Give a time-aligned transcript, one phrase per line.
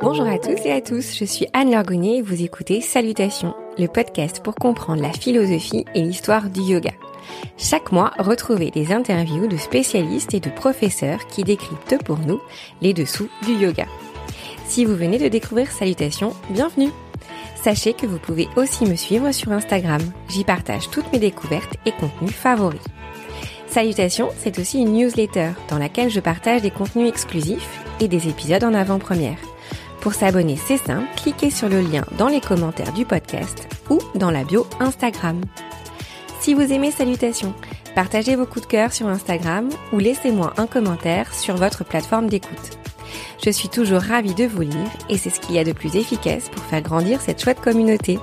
[0.00, 3.86] Bonjour à tous et à tous, je suis Anne Lorgonnier et vous écoutez Salutations, le
[3.86, 6.92] podcast pour comprendre la philosophie et l'histoire du yoga.
[7.58, 12.40] Chaque mois, retrouvez des interviews de spécialistes et de professeurs qui décryptent pour nous
[12.80, 13.84] les dessous du yoga.
[14.66, 16.90] Si vous venez de découvrir Salutations, bienvenue
[17.56, 20.00] Sachez que vous pouvez aussi me suivre sur Instagram.
[20.28, 22.80] J'y partage toutes mes découvertes et contenus favoris.
[23.74, 28.62] Salutations, c'est aussi une newsletter dans laquelle je partage des contenus exclusifs et des épisodes
[28.62, 29.38] en avant-première.
[30.00, 34.30] Pour s'abonner, c'est simple, cliquez sur le lien dans les commentaires du podcast ou dans
[34.30, 35.40] la bio Instagram.
[36.38, 37.52] Si vous aimez Salutations,
[37.96, 42.78] partagez vos coups de cœur sur Instagram ou laissez-moi un commentaire sur votre plateforme d'écoute.
[43.44, 45.96] Je suis toujours ravie de vous lire et c'est ce qu'il y a de plus
[45.96, 48.20] efficace pour faire grandir cette chouette communauté.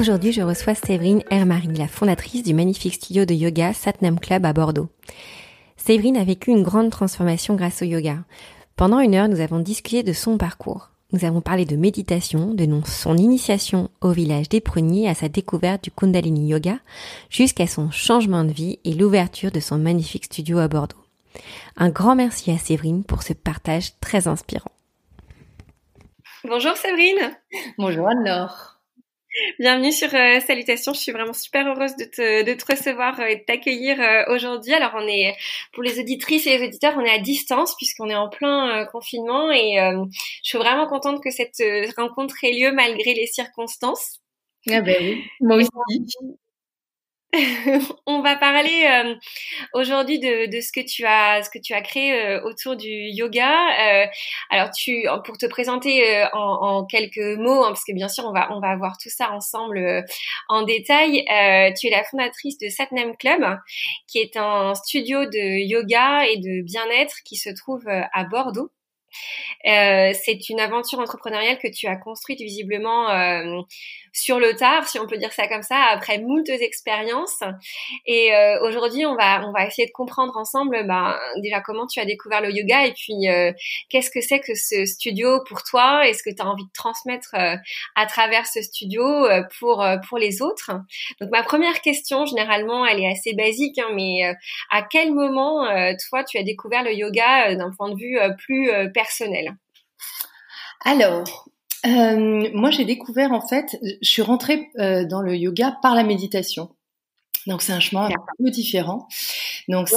[0.00, 4.54] Aujourd'hui, je reçois Séverine Hermarie, la fondatrice du magnifique studio de yoga Satnam Club à
[4.54, 4.88] Bordeaux.
[5.76, 8.16] Séverine a vécu une grande transformation grâce au yoga.
[8.76, 10.88] Pendant une heure, nous avons discuté de son parcours.
[11.12, 15.84] Nous avons parlé de méditation, de son initiation au village des pruniers à sa découverte
[15.84, 16.78] du Kundalini Yoga,
[17.28, 21.04] jusqu'à son changement de vie et l'ouverture de son magnifique studio à Bordeaux.
[21.76, 24.72] Un grand merci à Séverine pour ce partage très inspirant.
[26.44, 27.36] Bonjour Séverine.
[27.76, 28.69] Bonjour Anne-Laure.
[29.58, 30.92] Bienvenue sur euh, Salutations.
[30.92, 34.72] Je suis vraiment super heureuse de te, de te recevoir et de t'accueillir euh, aujourd'hui.
[34.72, 35.34] Alors, on est,
[35.72, 38.84] pour les auditrices et les auditeurs, on est à distance puisqu'on est en plein euh,
[38.86, 39.76] confinement et
[40.42, 41.62] je suis vraiment contente que cette
[41.96, 44.20] rencontre ait lieu malgré les circonstances.
[44.68, 45.68] Ah ben oui, moi aussi.
[48.06, 49.14] on va parler euh,
[49.74, 54.02] aujourd'hui de, ce que tu as ce que tu as créé euh, autour du yoga.
[54.02, 54.06] Euh,
[54.50, 58.32] alors tu pour te présenter en, en, quelques mots hein, parce que bien sûr on
[58.32, 60.04] va on va voir tout ça ensemble
[60.48, 61.24] en détail.
[61.78, 63.42] tu es la fondatrice de Satnam Club
[64.08, 68.70] qui est un studio de yoga et de bien-être qui se trouve à Bordeaux.
[69.66, 73.60] Euh, c'est une aventure entrepreneuriale que tu as construite visiblement euh,
[74.12, 77.42] sur le tard, si on peut dire ça comme ça, après moult expériences.
[78.06, 82.00] Et euh, aujourd'hui, on va on va essayer de comprendre ensemble, ben, déjà comment tu
[82.00, 83.26] as découvert le yoga et puis
[83.88, 86.08] qu'est-ce que c'est que ce studio pour toi?
[86.08, 89.02] Et ce que tu as envie de transmettre à travers ce studio
[89.58, 90.70] pour pour les autres?
[91.20, 94.34] Donc ma première question, généralement, elle est assez basique, hein, mais
[94.70, 95.66] à quel moment
[96.08, 98.99] toi tu as découvert le yoga d'un point de vue plus personnel
[100.84, 101.48] Alors,
[101.86, 106.04] euh, moi j'ai découvert en fait, je suis rentrée euh, dans le yoga par la
[106.04, 106.70] méditation.
[107.46, 109.08] Donc c'est un chemin un peu différent.
[109.68, 109.88] Donc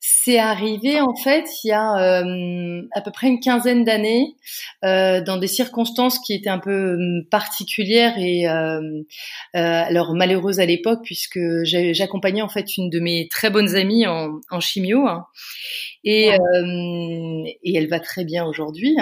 [0.00, 4.36] c'est arrivé en fait il y a euh, à peu près une quinzaine d'années,
[4.82, 6.96] dans des circonstances qui étaient un peu
[7.30, 8.46] particulières et
[9.52, 14.40] alors malheureuses à l'époque puisque j'accompagnais en fait une de mes très bonnes amies en,
[14.50, 15.06] en chimio.
[15.06, 15.26] Hein,
[16.04, 18.96] et, euh, et elle va très bien aujourd'hui,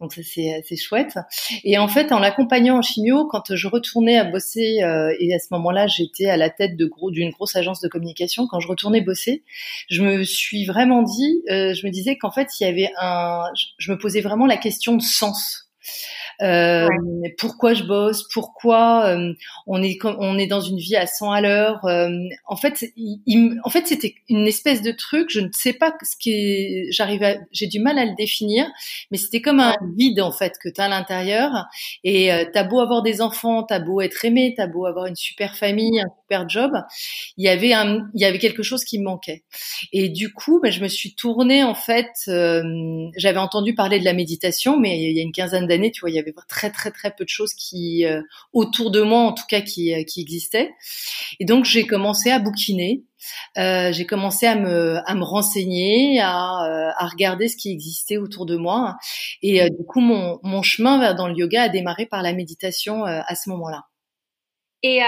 [0.00, 1.18] donc ça c'est c'est chouette.
[1.64, 5.38] Et en fait, en l'accompagnant en chimio, quand je retournais à bosser, euh, et à
[5.38, 8.46] ce moment-là, j'étais à la tête de gros d'une grosse agence de communication.
[8.46, 9.44] Quand je retournais bosser,
[9.88, 13.44] je me suis vraiment dit, euh, je me disais qu'en fait, il y avait un,
[13.78, 15.69] je me posais vraiment la question de sens.
[16.42, 16.88] Euh,
[17.38, 19.32] pourquoi je bosse, pourquoi euh,
[19.66, 21.84] on est on est dans une vie à 100 à l'heure.
[21.84, 22.08] Euh,
[22.46, 25.28] en fait, il, en fait, c'était une espèce de truc.
[25.30, 27.20] Je ne sais pas ce qui j'arrive
[27.52, 28.66] j'ai du mal à le définir,
[29.10, 31.50] mais c'était comme un vide en fait que tu as à l'intérieur.
[32.04, 35.56] Et t'as beau avoir des enfants, t'as beau être aimé, t'as beau avoir une super
[35.56, 36.72] famille, un super job,
[37.36, 39.44] il y avait un, il y avait quelque chose qui me manquait.
[39.92, 42.08] Et du coup, ben, je me suis tournée en fait.
[43.16, 46.10] J'avais entendu parler de la méditation, mais il y a une quinzaine d'années, tu vois,
[46.10, 48.20] il y avait très très très peu de choses qui euh,
[48.52, 50.70] autour de moi en tout cas qui, euh, qui existaient.
[51.40, 53.04] Et donc j'ai commencé à bouquiner.
[53.58, 58.46] Euh, j'ai commencé à me, à me renseigner, à, à regarder ce qui existait autour
[58.46, 58.96] de moi.
[59.42, 63.04] Et du coup, mon, mon chemin vers dans le yoga a démarré par la méditation
[63.04, 63.84] à ce moment-là.
[64.82, 65.00] Et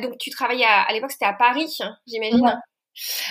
[0.00, 2.60] donc, tu travaillais à, à l'époque, c'était à Paris, j'imagine.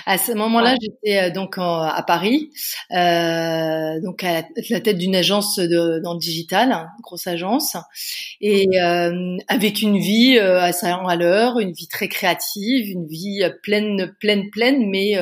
[0.06, 2.51] À ce moment-là, j'étais euh, donc à Paris,
[2.92, 7.75] euh, donc à la, tête d'une agence de, dans le digital, une grosse agence,
[8.42, 13.06] et euh, avec une vie euh, à 100 à l'heure, une vie très créative, une
[13.07, 15.16] vie pleine, pleine, pleine, mais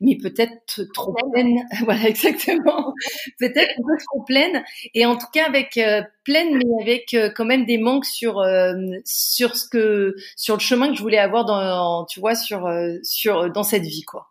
[0.00, 1.58] mais peut-être trop pleine.
[1.84, 2.94] voilà, exactement.
[3.38, 4.62] peut-être un peu trop pleine,
[4.94, 5.78] et en tout cas avec
[6.24, 8.42] pleine, mais avec quand même des manques sur
[9.04, 12.68] sur ce que sur le chemin que je voulais avoir dans, tu vois, sur
[13.02, 14.30] sur dans cette vie, quoi.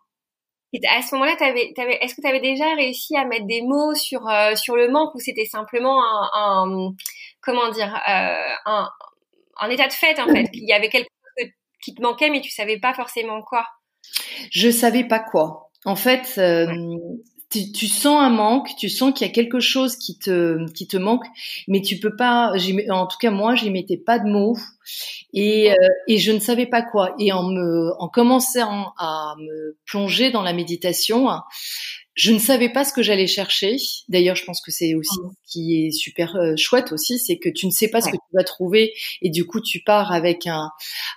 [0.72, 4.28] Et à ce moment-là, est-ce que tu avais déjà réussi à mettre des mots sur
[4.28, 6.00] euh, sur le manque ou c'était simplement
[6.32, 6.92] un,
[7.40, 8.88] comment dire euh, un,
[9.58, 11.08] un, état de fait en fait Il y avait quelque
[11.38, 11.48] chose
[11.82, 13.66] qui te manquait, mais tu savais pas forcément quoi?
[14.52, 15.70] Je savais pas quoi.
[15.84, 16.96] En fait, euh,
[17.50, 20.86] tu, tu, sens un manque, tu sens qu'il y a quelque chose qui te qui
[20.86, 21.24] te manque,
[21.68, 22.52] mais tu peux pas.
[22.90, 24.56] En tout cas, moi, j'y mettais pas de mots
[25.32, 25.76] et euh,
[26.06, 27.14] et je ne savais pas quoi.
[27.18, 31.28] Et en me en commençant à me plonger dans la méditation,
[32.20, 33.76] je ne savais pas ce que j'allais chercher.
[34.10, 35.30] D'ailleurs, je pense que c'est aussi mmh.
[35.42, 38.16] ce qui est super euh, chouette aussi, c'est que tu ne sais pas ce que
[38.16, 40.68] tu vas trouver et du coup tu pars avec un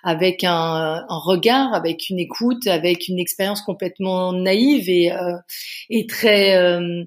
[0.01, 5.35] avec un, un regard, avec une écoute, avec une expérience complètement naïve et euh,
[5.89, 7.03] et très euh,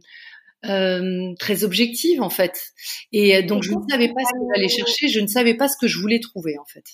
[0.67, 2.75] euh, très objective en fait.
[3.13, 5.77] Et donc je ne savais pas ce que j'allais chercher, je ne savais pas ce
[5.81, 6.85] que je voulais trouver en fait.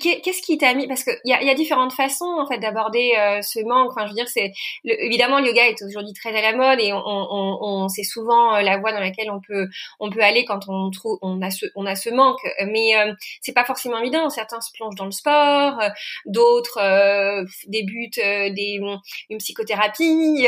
[0.00, 3.12] Qu'est-ce qui t'a mis Parce qu'il y a, y a différentes façons en fait d'aborder
[3.18, 3.90] euh, ce manque.
[3.90, 4.50] Enfin, je veux dire, c'est
[4.84, 8.54] évidemment le yoga est aujourd'hui très à la mode et on, on, on c'est souvent
[8.54, 9.68] euh, la voie dans laquelle on peut
[10.00, 12.40] on peut aller quand on trouve on a ce on a ce manque.
[12.66, 13.12] Mais euh,
[13.42, 14.30] c'est pas forcément évident.
[14.30, 15.78] Certains se plongent dans le sport,
[16.24, 18.80] d'autres débutent des
[19.28, 20.46] une psychothérapie.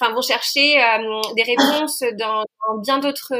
[0.00, 0.82] enfin, vont chercher
[1.36, 3.34] des réponses dans, dans bien d'autres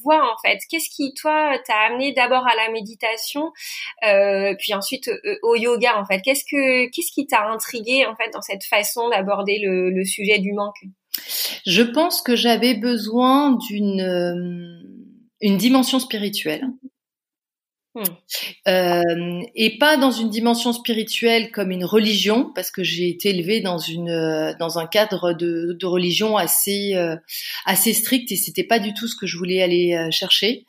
[0.00, 0.60] voies en fait.
[0.70, 3.50] Qu'est-ce qui toi t'a amené d'abord à la méditation,
[4.02, 6.20] puis ensuite euh, au yoga en fait.
[6.20, 10.52] Qu'est-ce que qu'est-ce qui t'a intrigué en fait dans cette façon d'aborder le, sujet du
[10.52, 10.76] manque?
[11.66, 14.34] Je pense que j'avais besoin d'une euh,
[15.40, 16.66] une dimension spirituelle.
[17.94, 18.02] Hmm.
[18.68, 23.62] Euh, et pas dans une dimension spirituelle comme une religion, parce que j'ai été élevée
[23.62, 26.92] dans une dans un cadre de, de religion assez
[27.64, 30.66] assez strict et c'était pas du tout ce que je voulais aller chercher.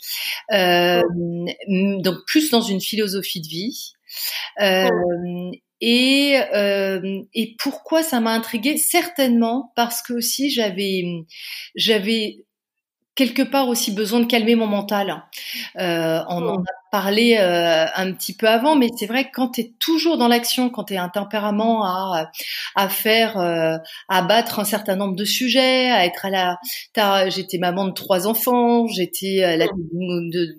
[0.50, 3.97] donc plus dans une philosophie de vie.
[4.62, 4.90] Euh,
[5.82, 8.78] et, euh, et pourquoi ça m'a intriguée?
[8.78, 11.04] Certainement parce que aussi j'avais
[11.76, 12.46] j'avais
[13.18, 15.24] quelque part aussi besoin de calmer mon mental.
[15.80, 19.50] Euh, on en a parlé euh, un petit peu avant, mais c'est vrai que quand
[19.50, 22.30] tu es toujours dans l'action, quand tu as un tempérament à,
[22.76, 23.78] à faire, euh,
[24.08, 27.30] à battre un certain nombre de sujets, à être à la...
[27.30, 29.66] J'étais maman de trois enfants, j'étais à la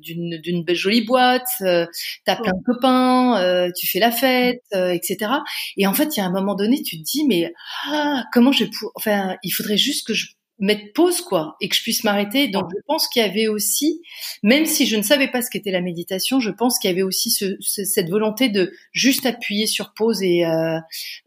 [0.02, 1.86] d'une belle jolie boîte, euh,
[2.26, 5.30] tu as plein de copains, euh, tu fais la fête, etc.
[5.76, 7.52] Et en fait, il y a un moment donné, tu te dis, mais
[7.86, 8.64] ah, comment je...
[8.64, 8.90] Pour...
[8.96, 10.26] Enfin, il faudrait juste que je
[10.58, 12.48] mettre pause quoi et que je puisse m'arrêter.
[12.48, 14.02] Donc je pense qu'il y avait aussi
[14.42, 17.02] même si je ne savais pas ce qu'était la méditation je pense qu'il y avait
[17.02, 20.78] aussi ce, cette volonté de juste appuyer sur pause et euh,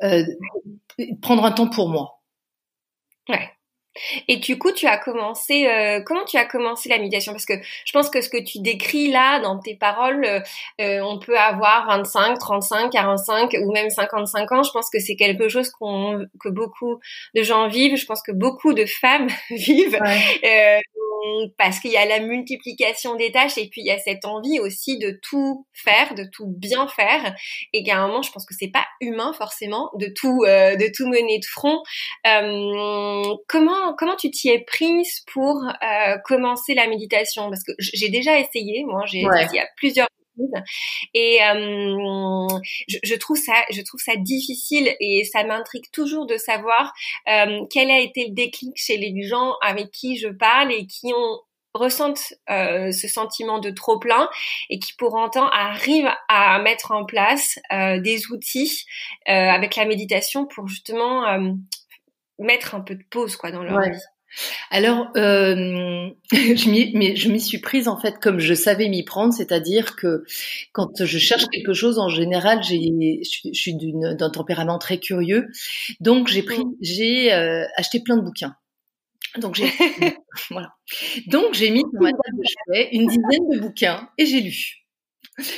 [0.03, 0.25] euh,
[1.21, 2.21] prendre un temps pour moi.
[3.29, 3.49] Ouais
[4.27, 7.31] et du coup, tu as commencé, euh, comment tu as commencé la méditation?
[7.33, 7.53] Parce que
[7.85, 10.39] je pense que ce que tu décris là dans tes paroles, euh,
[10.81, 14.63] euh, on peut avoir 25, 35, 45 ou même 55 ans.
[14.63, 16.99] Je pense que c'est quelque chose qu'on, que beaucoup
[17.35, 17.97] de gens vivent.
[17.97, 19.99] Je pense que beaucoup de femmes vivent.
[20.01, 20.81] Ouais
[21.57, 24.59] parce qu'il y a la multiplication des tâches et puis il y a cette envie
[24.59, 27.35] aussi de tout faire, de tout bien faire
[27.73, 30.89] et qu'à un moment, je pense que c'est pas humain forcément de tout euh, de
[30.95, 31.81] tout mener de front.
[32.27, 37.49] Euh, comment comment tu t'y es prise pour euh, commencer la méditation?
[37.49, 40.07] Parce que j'ai déjà essayé, moi j'ai essayé à plusieurs
[41.13, 42.47] et euh,
[42.87, 46.93] je, je, trouve ça, je trouve ça difficile et ça m'intrigue toujours de savoir
[47.29, 51.13] euh, quel a été le déclic chez les gens avec qui je parle et qui
[51.13, 51.39] ont
[51.73, 54.29] ressentent euh, ce sentiment de trop plein
[54.69, 58.85] et qui pour autant arrivent à mettre en place euh, des outils
[59.29, 61.53] euh, avec la méditation pour justement euh,
[62.39, 63.97] mettre un peu de pause quoi dans leur vie.
[64.69, 70.23] Alors, euh, je m'y suis prise en fait comme je savais m'y prendre, c'est-à-dire que
[70.71, 75.47] quand je cherche quelque chose, en général, j'ai, je, suis d'un tempérament très curieux,
[75.99, 78.55] donc j'ai pris, j'ai euh, acheté plein de bouquins.
[79.37, 79.71] Donc j'ai,
[80.49, 80.73] voilà.
[81.27, 84.77] Donc j'ai mis dans ma table de chevet une dizaine de bouquins et j'ai lu.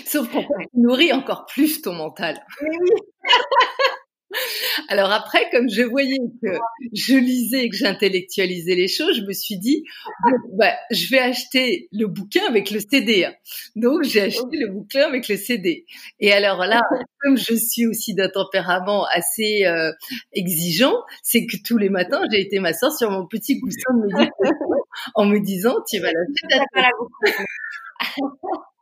[0.05, 2.45] Sauf qu'on nourrit encore plus ton mental.
[4.89, 6.49] Alors après, comme je voyais que
[6.93, 9.83] je lisais et que j'intellectualisais les choses, je me suis dit,
[10.57, 13.27] bah, je vais acheter le bouquin avec le CD.
[13.75, 15.85] Donc j'ai acheté le bouquin avec le CD.
[16.19, 16.81] Et alors là,
[17.21, 19.91] comme je suis aussi d'un tempérament assez euh,
[20.33, 24.67] exigeant, c'est que tous les matins, j'ai été m'asseoir sur mon petit coussin de méditation
[25.15, 26.89] en me disant, tu vas la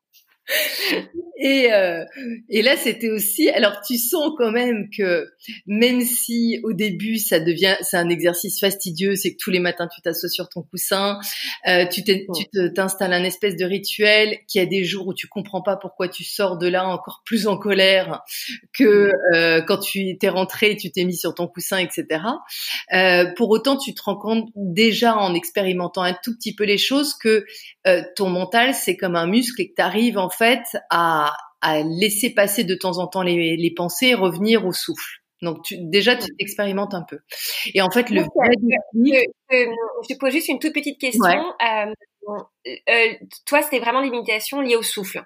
[1.41, 2.05] et, euh,
[2.49, 3.49] et là, c'était aussi.
[3.49, 5.27] Alors, tu sens quand même que
[5.65, 9.87] même si au début ça devient, c'est un exercice fastidieux, c'est que tous les matins
[9.93, 11.19] tu t'assois sur ton coussin,
[11.67, 12.03] euh, tu
[12.75, 16.23] t'installes un espèce de rituel, qui a des jours où tu comprends pas pourquoi tu
[16.23, 18.21] sors de là encore plus en colère
[18.71, 22.21] que euh, quand tu t'es rentré, tu t'es mis sur ton coussin, etc.
[23.35, 27.15] Pour autant, tu te rends compte déjà en expérimentant un tout petit peu les choses
[27.15, 27.45] que
[28.15, 30.40] ton mental c'est comme un muscle et que tu arrives en fait
[30.89, 35.21] à à laisser passer de temps en temps les, les pensées et revenir au souffle.
[35.41, 37.19] Donc tu, déjà, tu t'expérimentes un peu.
[37.73, 39.29] Et en fait, le vrai déclic...
[39.51, 41.25] Je, pose juste une toute petite question.
[41.25, 41.93] Euh,
[42.67, 43.13] euh,
[43.45, 45.23] toi, c'était vraiment des méditations liées au souffle.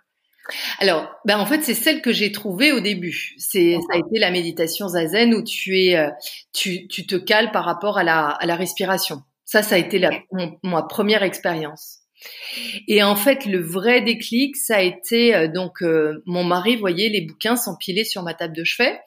[0.80, 3.34] Alors, ben en fait, c'est celle que j'ai trouvée au début.
[3.38, 6.12] C'est ça a été la méditation zazen où tu es, euh,
[6.54, 9.24] tu, tu te cales par rapport à la, à la respiration.
[9.44, 10.12] Ça, ça a été la,
[10.64, 12.05] ma première expérience.
[12.88, 15.84] Et en fait, le vrai déclic, ça a été euh, donc
[16.26, 19.00] mon mari voyait les bouquins s'empiler sur ma table de chevet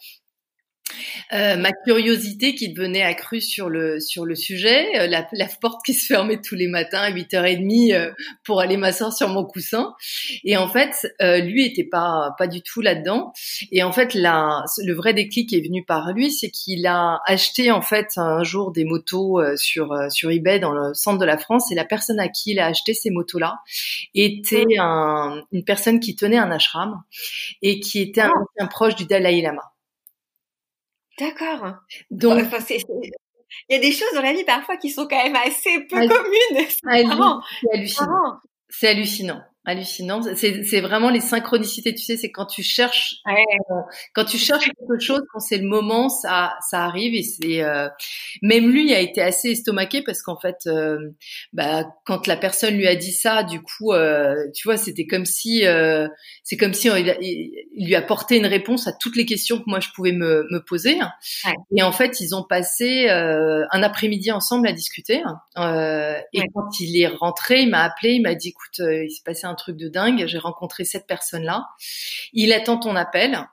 [1.32, 5.84] euh, ma curiosité qui devenait accrue sur le sur le sujet, euh, la, la, porte
[5.84, 8.10] qui se fermait tous les matins à 8h30 euh,
[8.44, 9.94] pour aller m'asseoir sur mon coussin.
[10.44, 13.32] Et en fait, lui était pas pas du tout là-dedans.
[13.72, 17.70] Et en fait, la, le vrai déclic est venu par lui, c'est qu'il a acheté
[17.70, 21.70] en fait un jour des motos sur sur eBay dans le centre de la France.
[21.72, 23.60] Et la personne à qui il a acheté ces motos-là
[24.14, 27.02] était un, une personne qui tenait un ashram
[27.62, 29.72] et qui était un, un proche du Dalai Lama.
[31.18, 31.74] D'accord.
[32.10, 32.44] Donc,
[33.68, 35.96] il y a des choses dans la vie parfois qui sont quand même assez peu
[35.96, 36.66] communes.
[36.68, 38.40] C'est hallucinant.
[38.68, 40.22] C'est hallucinant hallucinant.
[40.34, 43.16] C'est vraiment les synchronicités, tu sais, c'est quand tu cherches,
[44.14, 47.88] quand tu cherches quelque chose, quand c'est le moment, ça, ça arrive et c'est euh,
[48.42, 51.10] même lui a été assez estomaqué parce qu'en fait, euh,
[51.52, 55.26] bah, quand la personne lui a dit ça, du coup, euh, tu vois, c'était comme
[55.26, 55.64] si,
[56.42, 59.80] c'est comme si il, lui a porté une réponse à toutes les questions que moi
[59.80, 60.98] je pouvais me, me poser.
[61.76, 65.22] Et en fait, ils ont passé un après-midi ensemble à discuter.
[65.56, 69.46] et quand il est rentré, il m'a appelé, il m'a dit, écoute, il s'est passé
[69.46, 70.24] un truc de dingue.
[70.26, 71.66] J'ai rencontré cette personne-là.
[72.32, 73.46] Il attend ton appel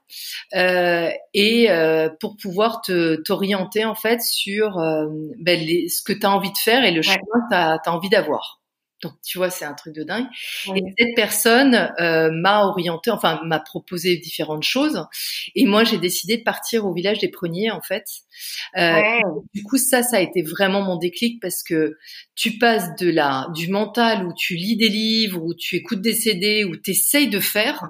[0.55, 5.07] euh, et euh, pour pouvoir te t'orienter en fait sur euh,
[5.39, 5.59] ben,
[5.89, 8.61] ce que tu as envie de faire et le chemin que tu as, envie d'avoir.
[9.05, 10.25] Donc tu vois, c'est un truc de dingue.
[10.75, 15.05] Et cette personne euh, m'a orienté, enfin m'a proposé différentes choses.
[15.55, 18.05] Et moi, j'ai décidé de partir au village des Pruniers en fait.
[18.77, 18.99] Euh,
[19.53, 21.97] Du coup, ça, ça a été vraiment mon déclic parce que
[22.35, 26.13] tu passes de la du mental où tu lis des livres, où tu écoutes des
[26.15, 27.83] CD, où tu essayes de faire,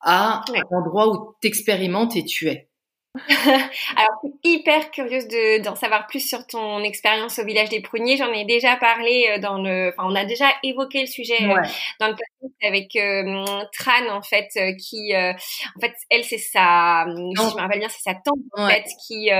[0.00, 2.68] à un endroit où tu expérimentes et tu es.
[3.28, 5.26] Alors, je suis hyper curieuse
[5.62, 8.16] d'en savoir plus sur ton expérience au village des pruniers.
[8.16, 11.60] J'en ai déjà parlé euh, dans le, enfin, on a déjà évoqué le sujet euh,
[12.00, 13.44] dans le podcast avec euh,
[13.78, 18.02] Tran en fait, qui, en fait, elle c'est sa, si je me rappelle bien, c'est
[18.02, 19.30] sa tante en fait qui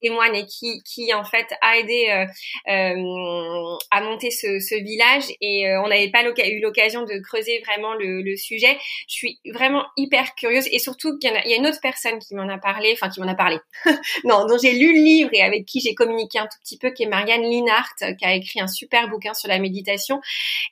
[0.00, 2.24] témoigne et qui, qui en fait a aidé euh,
[2.70, 7.62] euh, à monter ce, ce village et euh, on n'avait pas eu l'occasion de creuser
[7.66, 8.78] vraiment le, le, sujet.
[9.08, 12.34] Je suis vraiment hyper curieuse et surtout qu'il y, y, a une autre personne qui
[12.34, 13.58] m'en a parlé, enfin qui m'en a parlé,
[14.24, 16.90] non, dont j'ai lu le livre et avec qui j'ai communiqué un tout petit peu,
[16.90, 20.20] qui est Marianne Linhart, qui a écrit un super bouquin sur la méditation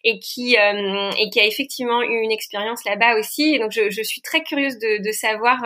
[0.05, 3.55] et qui euh, et qui a effectivement eu une expérience là-bas aussi.
[3.55, 5.63] Et donc je, je, suis très curieuse de, de savoir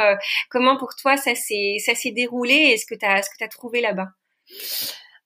[0.48, 4.08] comment pour toi ça s'est déroulé et ce que tu as trouvé là-bas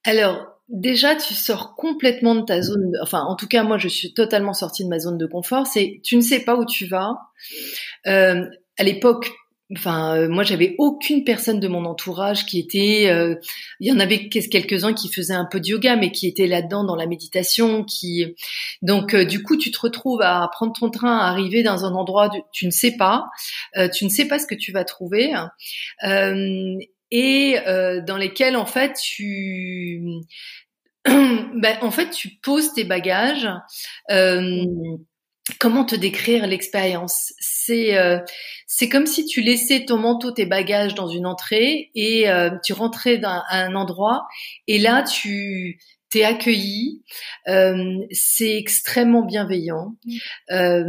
[0.05, 2.93] alors, déjà, tu sors complètement de ta zone.
[3.01, 5.65] Enfin, en tout cas, moi, je suis totalement sortie de ma zone de confort.
[5.65, 7.17] C'est, tu ne sais pas où tu vas.
[8.05, 8.45] Euh,
[8.77, 9.31] à l'époque,
[9.75, 13.07] enfin, euh, moi, j'avais aucune personne de mon entourage qui était.
[13.09, 13.33] Euh,
[13.79, 16.83] il y en avait quelques-uns qui faisaient un peu de yoga, mais qui étaient là-dedans
[16.83, 17.83] dans la méditation.
[17.83, 18.35] Qui,
[18.83, 22.29] donc, du coup, tu te retrouves à prendre ton train, à arriver dans un endroit
[22.51, 23.25] tu ne sais pas.
[23.91, 25.33] tu ne sais pas ce que tu vas trouver
[27.11, 30.01] et euh, dans lesquels en fait tu
[31.05, 33.49] ben, en fait tu poses tes bagages.
[34.11, 34.65] Euh,
[35.59, 37.33] comment te décrire l'expérience?
[37.39, 38.19] C'est euh,
[38.67, 42.73] c'est comme si tu laissais ton manteau tes bagages dans une entrée et euh, tu
[42.73, 44.25] rentrais dans un endroit
[44.67, 45.79] et là tu
[46.15, 47.03] t'es accueilli,
[47.49, 49.95] euh, c'est extrêmement bienveillant.
[50.49, 50.85] Euh,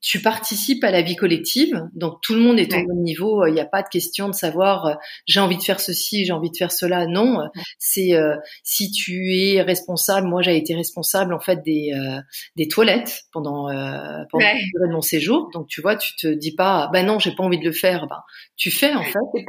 [0.00, 3.44] tu participes à la vie collective, donc tout le monde est au même niveau.
[3.46, 4.94] Il n'y a pas de question de savoir euh,
[5.26, 7.06] j'ai envie de faire ceci, j'ai envie de faire cela.
[7.06, 7.46] Non,
[7.78, 10.26] c'est euh, si tu es responsable.
[10.26, 12.18] Moi, j'ai été responsable en fait des euh,
[12.56, 14.88] des toilettes pendant euh, pendant ouais.
[14.90, 15.50] mon séjour.
[15.52, 18.06] Donc tu vois, tu te dis pas bah non, j'ai pas envie de le faire.
[18.06, 18.24] Bah,
[18.56, 19.44] tu fais en fait.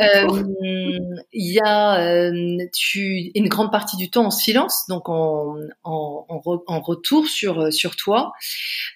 [0.00, 0.42] Euh,
[1.32, 5.54] il y a euh, tu une grande partie du temps en silence, donc en,
[5.84, 8.32] retour sur sur toi.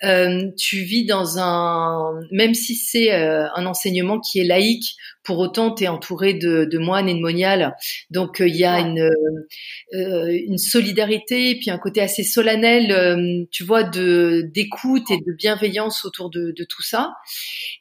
[0.05, 4.97] Euh, tu vis dans un même si c'est un enseignement qui est laïque,
[5.29, 7.77] pour autant tu es entouré de, de, moines et de moniales,
[8.11, 9.11] donc il y a une
[9.93, 16.31] une solidarité puis un côté assez solennel, tu vois, de d'écoute et de bienveillance autour
[16.31, 17.13] de, de tout ça.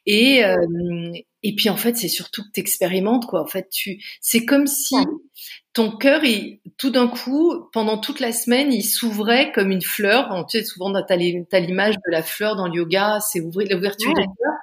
[0.04, 0.42] Et
[1.42, 3.40] et puis en fait, c'est surtout que tu expérimentes quoi.
[3.40, 4.96] En fait, tu c'est comme si
[5.72, 10.28] ton cœur, il, tout d'un coup, pendant toute la semaine, il s'ouvrait comme une fleur.
[10.50, 14.22] tu sais, souvent, tu as l'image de la fleur dans le yoga, c'est l'ouverture du
[14.22, 14.54] cœur.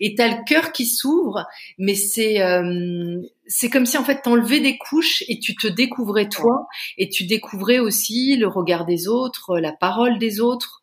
[0.00, 1.46] Et t'as le cœur qui s'ouvre,
[1.78, 6.28] mais c'est euh, c'est comme si en fait t'enlevais des couches et tu te découvrais
[6.28, 6.68] toi.
[6.98, 10.82] Et tu découvrais aussi le regard des autres, la parole des autres,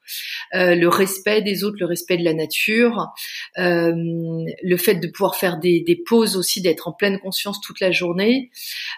[0.56, 3.10] euh, le respect des autres, le respect de la nature,
[3.60, 7.80] euh, le fait de pouvoir faire des, des pauses aussi, d'être en pleine conscience toute
[7.80, 8.50] la journée,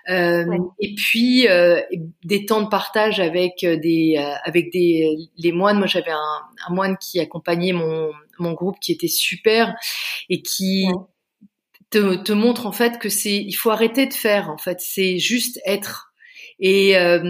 [0.09, 0.45] euh,
[0.79, 1.81] et puis euh,
[2.23, 5.77] des temps de partage avec des avec des les moines.
[5.77, 9.75] Moi j'avais un, un, moine qui accompagnait mon mon groupe qui était super
[10.29, 10.87] et qui
[11.89, 14.79] te, te montre en fait que c'est il faut arrêter de faire en fait.
[14.79, 16.11] C'est juste être.
[16.59, 17.21] Et euh,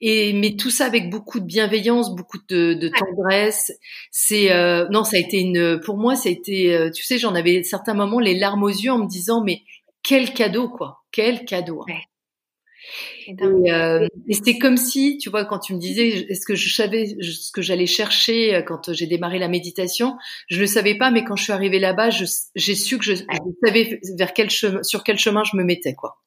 [0.00, 3.72] et mais tout ça avec beaucoup de bienveillance beaucoup de, de tendresse.
[4.10, 7.18] C'est euh, non ça a été une pour moi ça a été euh, tu sais
[7.18, 9.60] j'en avais certains moments les larmes aux yeux en me disant mais
[10.02, 11.02] quel cadeau quoi.
[11.12, 11.94] Quel cadeau hein.
[13.26, 13.34] Et,
[13.72, 17.06] euh, et c'est comme si, tu vois, quand tu me disais, est-ce que je savais
[17.06, 20.16] ce que j'allais chercher euh, quand j'ai démarré la méditation,
[20.48, 23.14] je le savais pas, mais quand je suis arrivée là-bas, j'ai su que je,
[23.64, 26.18] savais vers quel chemin, sur quel chemin je me mettais, quoi.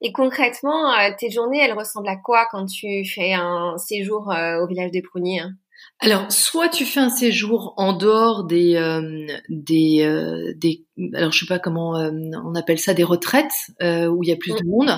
[0.00, 4.66] Et concrètement, euh, tes journées, elles ressemblent à quoi quand tu fais un séjour au
[4.66, 5.52] village des Pruniers hein?
[6.00, 10.84] Alors, soit tu fais un séjour en dehors des euh, des euh, des
[11.14, 12.10] alors je sais pas comment euh,
[12.44, 14.96] on appelle ça des retraites où il y a plus de monde.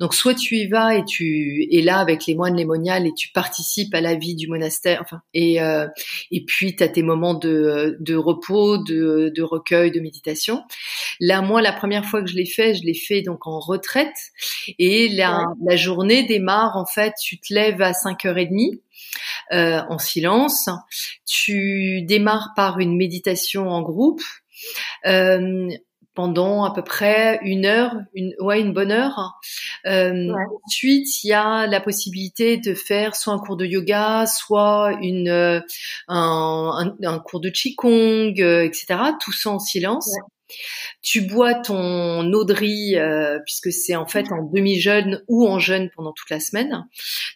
[0.00, 3.12] Donc soit tu y vas et tu es là avec les moines, les moniales et
[3.14, 5.00] tu participes à la vie du monastère.
[5.02, 5.58] Enfin et
[6.30, 10.64] et puis tu as tes moments de de repos, de de recueil, de méditation.
[11.20, 14.16] Là moi la première fois que je l'ai fait, je l'ai fait donc en retraite
[14.78, 18.80] et la la journée démarre en fait, tu te lèves à 5h30
[19.52, 20.68] euh, en silence.
[21.26, 24.22] Tu démarres par une méditation en groupe.
[25.06, 25.68] Euh,
[26.14, 29.38] pendant à peu près une heure, une, ouais, une bonne heure.
[29.86, 30.34] Euh,
[30.66, 35.28] Ensuite, il y a la possibilité de faire soit un cours de yoga, soit une,
[35.28, 35.62] un,
[36.08, 38.98] un, un cours de qigong, etc.
[39.20, 40.10] Tout ça en silence.
[41.02, 45.58] Tu bois ton eau de riz, euh, puisque c'est en fait en demi-jeûne ou en
[45.58, 46.86] jeûne pendant toute la semaine.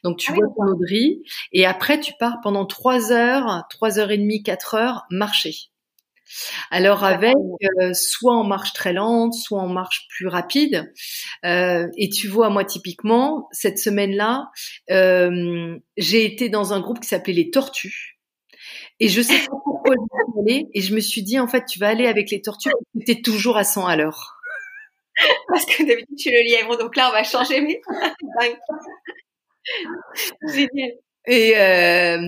[0.05, 3.65] Donc tu ah bois ton eau de riz et après tu pars pendant trois heures,
[3.71, 5.55] trois heures et demie, quatre heures marcher.
[6.71, 7.35] Alors avec
[7.83, 10.91] euh, soit en marche très lente, soit en marche plus rapide.
[11.45, 14.51] Euh, et tu vois, moi typiquement, cette semaine-là,
[14.89, 18.12] j'ai été dans un groupe qui s'appelait les Tortues.
[19.01, 20.69] Et je sais pas pourquoi je suis allée.
[20.75, 22.71] Et je me suis dit, en fait, tu vas aller avec les tortues,
[23.05, 24.39] tu es toujours à 100 à l'heure.
[25.49, 26.79] Parce que d'habitude, tu le lièvre.
[26.79, 27.61] Donc là, on va changer.
[27.61, 27.81] Mais...
[30.49, 30.93] Génial.
[31.27, 32.19] Et euh,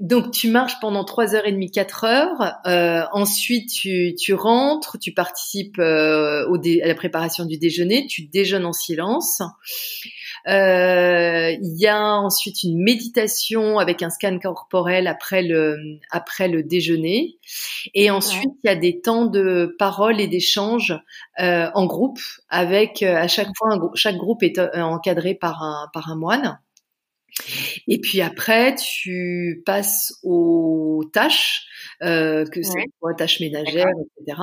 [0.00, 2.54] donc tu marches pendant trois heures et demie, quatre heures.
[2.66, 8.22] Euh, ensuite tu, tu rentres, tu participes euh, au à la préparation du déjeuner, tu
[8.22, 9.42] déjeunes en silence.
[10.46, 16.62] Euh, il y a ensuite une méditation avec un scan corporel après le après le
[16.62, 17.38] déjeuner.
[17.94, 20.94] Et ensuite, il y a des temps de parole et d'échange
[21.40, 26.10] euh, en groupe avec euh, à chaque fois chaque groupe est encadré par un par
[26.10, 26.58] un moine.
[27.88, 31.66] Et puis après, tu passes aux tâches,
[32.02, 33.86] euh, que c'est quoi, tâches ménagères,
[34.18, 34.38] etc.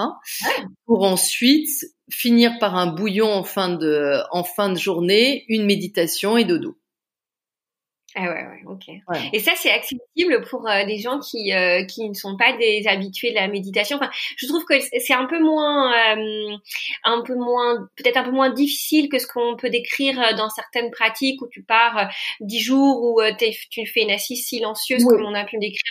[0.86, 1.69] Pour ensuite
[2.10, 6.77] finir par un bouillon en fin de, en fin de journée, une méditation et dodo.
[8.15, 8.89] Ah ouais, ouais, ok.
[9.32, 12.84] Et ça, c'est accessible pour euh, des gens qui euh, qui ne sont pas des
[12.86, 13.97] habitués de la méditation?
[13.97, 16.58] Enfin, je trouve que c'est un peu moins, euh,
[17.06, 20.91] un peu moins, peut-être un peu moins difficile que ce qu'on peut décrire dans certaines
[20.91, 22.10] pratiques où tu pars
[22.41, 25.82] dix jours où tu fais une assise silencieuse comme on a pu me décrire.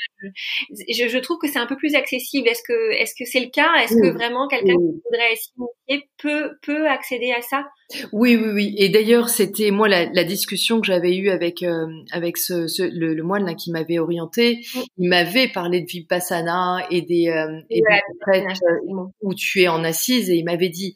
[0.91, 2.49] Je, je trouve que c'est un peu plus accessible.
[2.49, 3.75] Est-ce que est-ce que c'est le cas?
[3.77, 7.65] Est-ce que vraiment quelqu'un qui voudrait s'initier peut peut accéder à ça?
[8.13, 8.75] Oui, oui, oui.
[8.79, 11.65] Et d'ailleurs, c'était moi la, la, discussion que j'avais eue avec
[12.13, 14.65] avec ce, ce le, le, moine là qui m'avait orienté,
[14.99, 19.85] il m'avait parlé de vipassana et des, euh, et des euh, où tu es en
[19.85, 20.31] assise.
[20.31, 20.95] Et il m'avait dit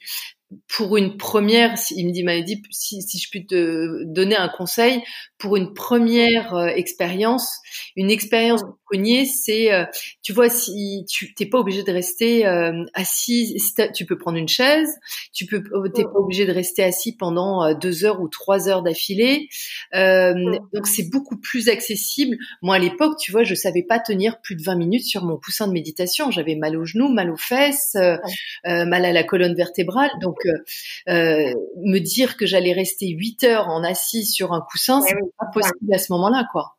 [0.68, 4.48] pour une première, il me dit, m'avait dit si, si je puis te donner un
[4.48, 5.02] conseil
[5.38, 7.58] pour une première euh, expérience,
[7.96, 9.84] une expérience poignée, c'est, euh,
[10.22, 13.56] tu vois, si tu t'es pas obligé de rester euh, assis,
[13.94, 14.88] tu peux prendre une chaise,
[15.32, 19.48] tu peux, t'es pas obligé de rester assis pendant deux heures ou trois heures d'affilée.
[19.92, 22.36] Donc c'est beaucoup plus accessible.
[22.62, 25.36] Moi à l'époque, tu vois, je savais pas tenir plus de 20 minutes sur mon
[25.36, 26.30] coussin de méditation.
[26.30, 27.96] J'avais mal aux genoux, mal aux fesses,
[28.64, 30.10] mal à la colonne vertébrale.
[30.20, 30.38] Donc
[31.06, 35.94] me dire que j'allais rester 8 heures en assis sur un coussin, c'est pas possible
[35.94, 36.76] à ce moment-là, quoi.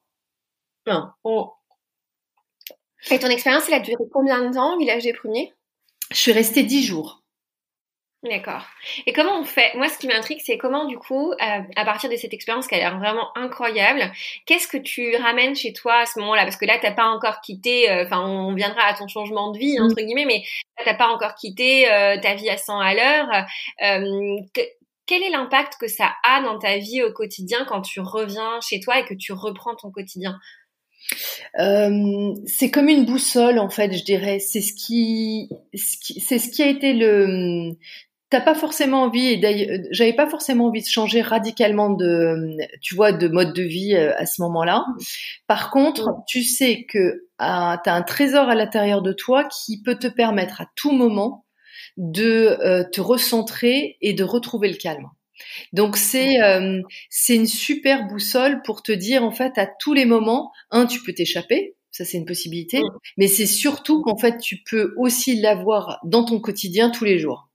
[3.12, 5.54] Et ton expérience, elle a duré combien de temps au village des Pruniers
[6.12, 7.22] Je suis restée 10 jours.
[8.26, 8.66] D'accord.
[9.06, 9.72] Et comment on fait?
[9.76, 12.74] Moi, ce qui m'intrigue, c'est comment, du coup, euh, à partir de cette expérience qui
[12.74, 14.12] a l'air vraiment incroyable,
[14.48, 16.44] qu'est-ce que tu ramènes chez toi à ce moment-là?
[16.44, 17.90] Parce que là, t'as pas encore quitté.
[17.92, 20.44] Euh, enfin, on viendra à ton changement de vie entre guillemets, mais
[20.84, 23.46] t'as pas encore quitté euh, ta vie à 100 à l'heure.
[25.06, 28.80] quel est l'impact que ça a dans ta vie au quotidien quand tu reviens chez
[28.80, 30.40] toi et que tu reprends ton quotidien?
[31.60, 34.40] Euh, c'est comme une boussole en fait, je dirais.
[34.40, 37.74] C'est ce qui, c'est ce qui a été le.
[38.32, 42.96] T'as pas forcément envie, et d'ailleurs, j'avais pas forcément envie de changer radicalement de, tu
[42.96, 44.84] vois, de mode de vie euh, à ce moment-là.
[45.48, 49.82] Par contre, tu sais que ah, tu as un trésor à l'intérieur de toi qui
[49.82, 51.46] peut te permettre à tout moment
[51.98, 55.08] de euh, te recentrer et de retrouver le calme.
[55.74, 60.06] Donc c'est euh, c'est une super boussole pour te dire en fait à tous les
[60.06, 62.82] moments, un tu peux t'échapper, ça c'est une possibilité,
[63.18, 67.50] mais c'est surtout qu'en fait tu peux aussi l'avoir dans ton quotidien tous les jours.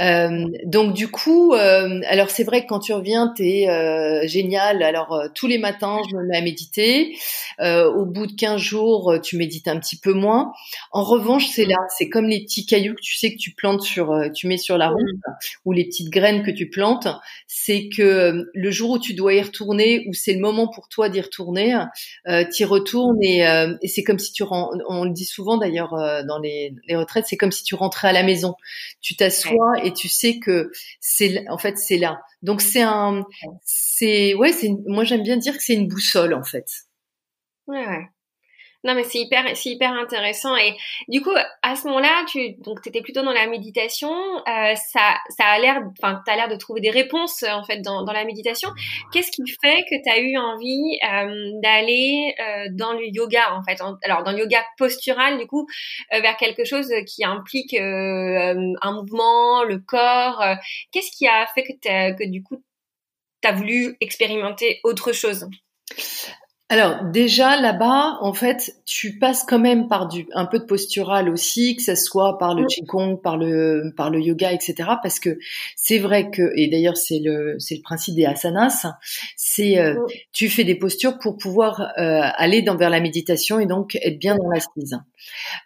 [0.00, 4.82] Euh, donc du coup, euh, alors c'est vrai que quand tu reviens, t'es euh, génial.
[4.82, 7.16] Alors euh, tous les matins, je me mets à méditer.
[7.60, 10.52] Euh, au bout de 15 jours, tu médites un petit peu moins.
[10.90, 13.82] En revanche, c'est là, c'est comme les petits cailloux que tu sais que tu plantes
[13.82, 15.00] sur, tu mets sur la route,
[15.64, 17.08] ou les petites graines que tu plantes.
[17.46, 21.08] C'est que le jour où tu dois y retourner, ou c'est le moment pour toi
[21.08, 21.76] d'y retourner,
[22.28, 23.40] euh, y retournes et,
[23.82, 24.44] et c'est comme si tu
[24.88, 25.94] on le dit souvent d'ailleurs
[26.26, 28.54] dans les, les retraites, c'est comme si tu rentrais à la maison.
[29.00, 30.70] Tu t'assois et tu sais que
[31.00, 32.20] c'est en fait c'est là.
[32.42, 33.24] Donc c'est un
[33.64, 36.66] c'est ouais, c'est moi j'aime bien dire que c'est une boussole en fait.
[37.66, 38.08] Ouais ouais.
[38.84, 40.54] Non, mais c'est hyper, c'est hyper intéressant.
[40.56, 40.76] Et
[41.08, 44.10] du coup, à ce moment-là, tu, donc, étais plutôt dans la méditation.
[44.10, 48.04] Euh, ça, ça a l'air, enfin, as l'air de trouver des réponses en fait dans,
[48.04, 48.68] dans la méditation.
[49.10, 53.62] Qu'est-ce qui fait que tu as eu envie euh, d'aller euh, dans le yoga en
[53.62, 55.66] fait Alors, dans le yoga postural, du coup,
[56.12, 60.44] euh, vers quelque chose qui implique euh, un mouvement, le corps.
[60.92, 62.62] Qu'est-ce qui a fait que, que du coup,
[63.40, 65.48] tu as voulu expérimenter autre chose?
[66.70, 71.28] Alors déjà là-bas, en fait, tu passes quand même par du un peu de postural
[71.28, 72.66] aussi, que ce soit par le mm.
[72.66, 74.74] qigong, par le par le yoga, etc.
[75.02, 75.38] Parce que
[75.76, 78.86] c'est vrai que et d'ailleurs c'est le c'est le principe des asanas,
[79.36, 80.06] c'est euh, mm.
[80.32, 84.18] tu fais des postures pour pouvoir euh, aller dans vers la méditation et donc être
[84.18, 84.98] bien dans l'assise.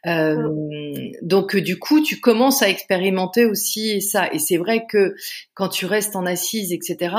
[0.06, 1.12] Euh, mm.
[1.22, 4.32] donc du coup, tu commences à expérimenter aussi ça.
[4.32, 5.14] Et c'est vrai que
[5.54, 7.14] quand tu restes en assise, etc.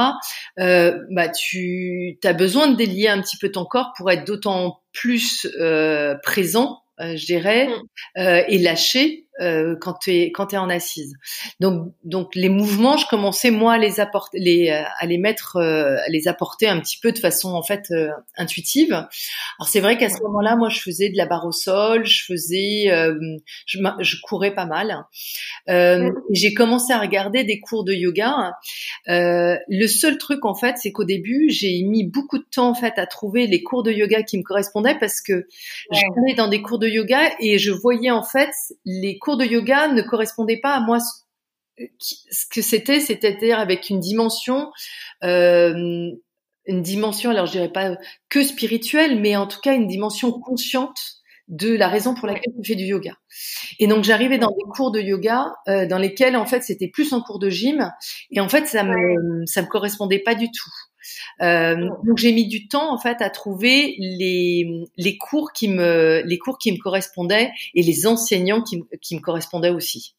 [0.58, 5.48] bah tu as besoin de délier un petit peu ton corps pour être d'autant plus
[5.60, 8.22] euh, présent, euh, je dirais, mm.
[8.22, 11.14] euh, et lâcher euh, quand tu es quand es en assise.
[11.60, 15.96] Donc donc les mouvements, je commençais moi à les apporter, les à les mettre, euh,
[16.06, 18.92] à les apporter un petit peu de façon en fait euh, intuitive.
[18.92, 22.26] Alors c'est vrai qu'à ce moment-là, moi je faisais de la barre au sol, je
[22.26, 22.92] faisais,
[23.66, 25.06] je, je, courais pas mal.
[26.32, 28.54] J'ai commencé à regarder des cours de yoga.
[29.08, 32.98] le seul truc en fait, c'est qu'au début j'ai mis beaucoup de temps en fait
[32.98, 35.48] à trouver les cours de yoga qui me correspondaient parce que
[35.92, 38.50] j'allais dans des cours de yoga et je voyais en fait
[38.86, 41.00] les cours de yoga ne correspondait pas à moi
[42.00, 44.72] ce que c'était, c'est-à-dire avec une dimension,
[45.24, 46.12] euh,
[46.66, 47.98] une dimension, alors je dirais pas
[48.30, 52.68] que spirituelle, mais en tout cas une dimension consciente de la raison pour laquelle je
[52.68, 53.16] fais du yoga.
[53.80, 57.12] Et donc j'arrivais dans des cours de yoga euh, dans lesquels en fait c'était plus
[57.12, 57.92] un cours de gym
[58.30, 60.70] et en fait ça me ça me correspondait pas du tout.
[61.42, 66.22] Euh, donc j'ai mis du temps en fait à trouver les, les cours qui me
[66.26, 70.16] les cours qui me correspondaient et les enseignants qui, qui me correspondaient aussi.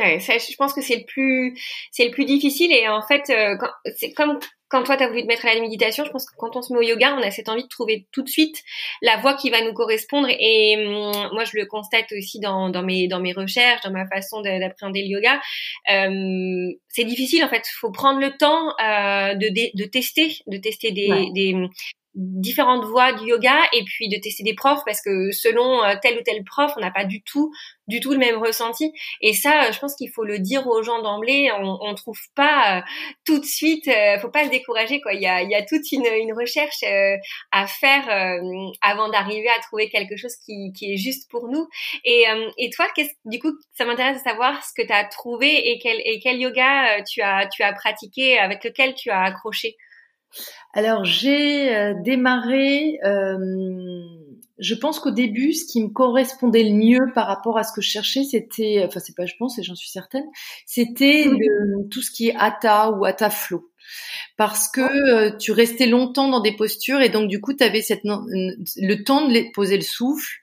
[0.00, 1.58] Ouais, ça, je pense que c'est le plus
[1.92, 2.72] c'est le plus difficile.
[2.72, 3.56] Et en fait euh,
[3.96, 6.34] c'est comme quand toi tu as voulu te mettre à la méditation, je pense que
[6.38, 8.62] quand on se met au yoga, on a cette envie de trouver tout de suite
[9.02, 10.28] la voie qui va nous correspondre.
[10.30, 14.06] Et hum, moi je le constate aussi dans, dans mes dans mes recherches, dans ma
[14.06, 15.40] façon d'appréhender le yoga.
[15.90, 20.92] Euh, c'est difficile en fait, faut prendre le temps euh, de, de, tester, de tester
[20.92, 21.54] des, des
[22.14, 26.18] différentes voies du yoga et puis de tester des profs parce que selon euh, tel
[26.18, 27.52] ou tel prof, on n'a pas du tout
[27.86, 28.92] du tout le même ressenti.
[29.20, 32.18] Et ça euh, je pense qu'il faut le dire aux gens d'emblée, on, on trouve
[32.34, 32.82] pas euh,
[33.24, 33.88] tout de suite
[34.20, 36.82] faut pas se décourager quoi, il y a il y a toute une, une recherche
[37.52, 38.08] à faire
[38.82, 41.68] avant d'arriver à trouver quelque chose qui, qui est juste pour nous.
[42.04, 42.24] Et
[42.58, 45.78] et toi qu'est-ce du coup ça m'intéresse de savoir ce que tu as trouvé et
[45.78, 49.76] quel et quel yoga tu as tu as pratiqué avec lequel tu as accroché?
[50.72, 53.36] Alors j'ai euh, démarré, euh,
[54.58, 57.80] je pense qu'au début, ce qui me correspondait le mieux par rapport à ce que
[57.80, 60.26] je cherchais, c'était, enfin c'est pas je pense et j'en suis certaine,
[60.66, 61.26] c'était
[61.90, 63.70] tout ce qui est Hatha ou Hatha Flow.
[64.36, 67.82] Parce que euh, tu restais longtemps dans des postures et donc du coup tu avais
[67.82, 70.38] cette, le temps de poser le souffle,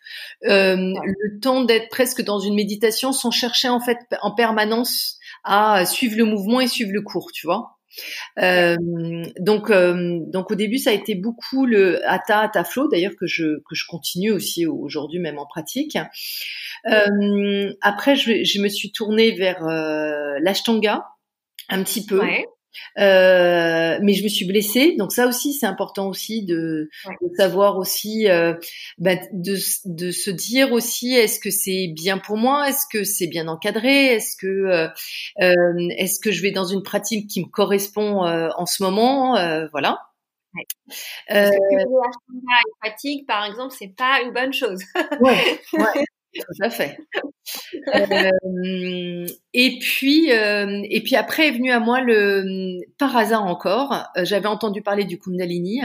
[0.45, 5.85] euh, le temps d'être presque dans une méditation sans chercher en fait en permanence à
[5.85, 7.76] suivre le mouvement et suivre le cours, tu vois.
[8.39, 8.75] Euh,
[9.39, 13.27] donc, euh, donc au début, ça a été beaucoup le Hatha, Hatha Flow, d'ailleurs que
[13.27, 15.97] je que je continue aussi aujourd'hui même en pratique.
[16.87, 21.05] Euh, après, je, je, me suis tournée vers euh, l'Ashtanga
[21.69, 22.19] un petit peu.
[22.21, 22.45] Ouais.
[22.97, 26.89] Euh, mais je me suis blessée, donc ça aussi c'est important aussi de,
[27.21, 28.53] de savoir aussi, euh,
[28.97, 33.27] bah, de, de se dire aussi est-ce que c'est bien pour moi, est-ce que c'est
[33.27, 34.87] bien encadré, est-ce que euh,
[35.41, 35.53] euh
[35.97, 39.33] est-ce que je vais dans une pratique qui me correspond euh, en ce moment,
[39.71, 39.99] voilà.
[40.55, 40.63] Ouais.
[41.27, 41.73] Parce que
[42.33, 42.41] une
[42.83, 44.81] fatigue, par exemple, c'est pas une bonne chose.
[45.21, 46.05] ouais, ouais.
[46.35, 46.97] Tout à fait.
[47.95, 53.93] euh, et puis, euh, et puis après est venu à moi le, par hasard encore,
[54.17, 55.81] euh, j'avais entendu parler du Kundalini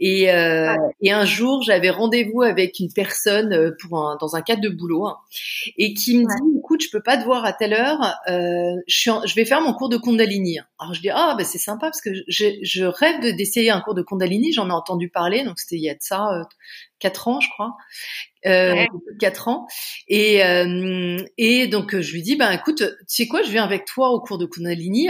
[0.00, 4.68] et, et un jour j'avais rendez-vous avec une personne pour un, dans un cadre de
[4.68, 5.16] boulot hein,
[5.78, 8.98] et qui me dit, écoute, je peux pas te voir à telle heure, euh, je,
[8.98, 10.58] suis je vais faire mon cours de Kundalini.
[10.80, 13.94] Alors je dis, ah ben c'est sympa parce que je, je rêve d'essayer un cours
[13.94, 16.42] de Kundalini, j'en ai entendu parler, donc c'était il y a de ça
[16.98, 17.76] quatre ans, je crois
[18.46, 18.84] euh,
[19.20, 19.66] quatre ans.
[20.08, 23.84] Et, euh, et donc je lui dis, ben écoute, tu sais quoi, je viens avec
[23.86, 25.08] toi au cours de Kundalini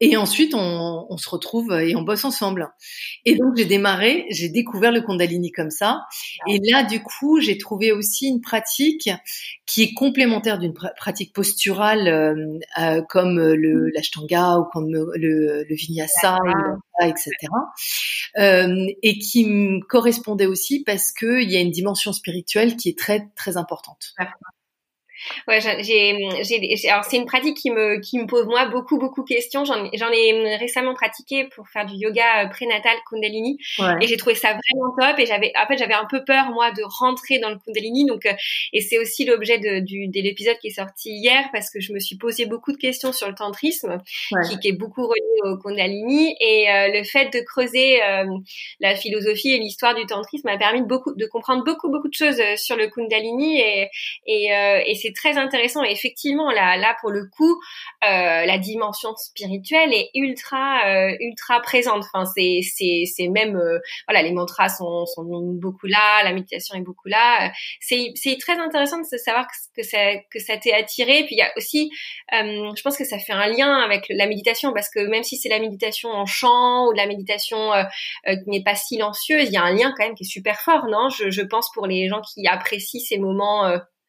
[0.00, 2.70] et ensuite on, on se retrouve et on bosse ensemble.
[3.24, 6.02] Et donc j'ai démarré, j'ai découvert le Kundalini comme ça.
[6.48, 9.10] Et là, du coup, j'ai trouvé aussi une pratique
[9.66, 15.74] qui est complémentaire d'une pratique posturale euh, euh, comme le l'ashtanga ou comme le, le
[15.74, 16.38] vinyasa,
[17.02, 17.30] etc.
[18.38, 22.98] Euh, et qui me correspondait aussi parce qu'il y a une dimension spirituelle qui est
[22.98, 24.14] très très importante.
[25.48, 25.82] Ouais, j'ai,
[26.42, 29.64] j'ai, alors c'est une pratique qui me, qui me pose moi beaucoup, beaucoup de questions.
[29.64, 33.58] J'en, j'en ai récemment pratiqué pour faire du yoga euh, prénatal Kundalini
[34.00, 35.18] et j'ai trouvé ça vraiment top.
[35.18, 38.06] Et j'avais, en fait, j'avais un peu peur moi de rentrer dans le Kundalini.
[38.06, 38.32] Donc, euh,
[38.72, 41.92] et c'est aussi l'objet de, du, de l'épisode qui est sorti hier parce que je
[41.92, 44.02] me suis posé beaucoup de questions sur le tantrisme,
[44.48, 48.00] qui, qui, est beaucoup relié au Kundalini et euh, le fait de creuser
[48.80, 52.14] la philosophie et l'histoire du tantrisme m'a permis de beaucoup, de comprendre beaucoup, beaucoup de
[52.14, 53.88] choses sur le Kundalini et,
[54.26, 54.50] et,
[54.86, 55.84] et c'est très intéressant.
[55.84, 57.60] Et effectivement, là, là pour le coup,
[58.04, 62.04] euh, la dimension spirituelle est ultra, euh, ultra présente.
[62.12, 65.24] Enfin, c'est, c'est, c'est même, euh, voilà, les mantras sont, sont
[65.60, 67.52] beaucoup là, la méditation est beaucoup là.
[67.80, 69.98] C'est, c'est très intéressant de savoir que, ça,
[70.30, 71.24] que ça t'est attiré.
[71.24, 71.90] Puis il y a aussi,
[72.32, 75.48] je pense que ça fait un lien avec la méditation parce que même si c'est
[75.48, 77.70] la méditation en chant ou la méditation
[78.26, 80.86] qui n'est pas silencieuse, il y a un lien quand même qui est super fort,
[80.86, 81.08] non?
[81.10, 83.68] Je, je pense pour les gens qui apprécient ces moments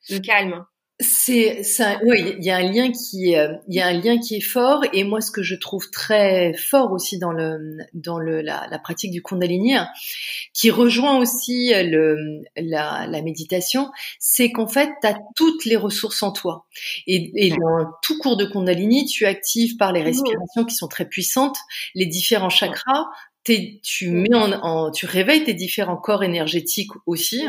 [0.09, 0.65] de calme.
[1.01, 4.17] C'est ça, oui, il y a un lien qui, euh, il y a un lien
[4.17, 4.81] qui est fort.
[4.93, 8.79] Et moi, ce que je trouve très fort aussi dans le dans le la, la
[8.79, 9.75] pratique du Kundalini,
[10.53, 16.23] qui rejoint aussi le la, la méditation, c'est qu'en fait, tu as toutes les ressources
[16.23, 16.65] en toi.
[17.07, 21.09] Et, et dans tout cours de Kundalini, tu actives par les respirations qui sont très
[21.09, 21.57] puissantes
[21.93, 23.07] les différents chakras
[23.83, 27.45] tu mets en, tu réveilles tes différents corps énergétiques aussi,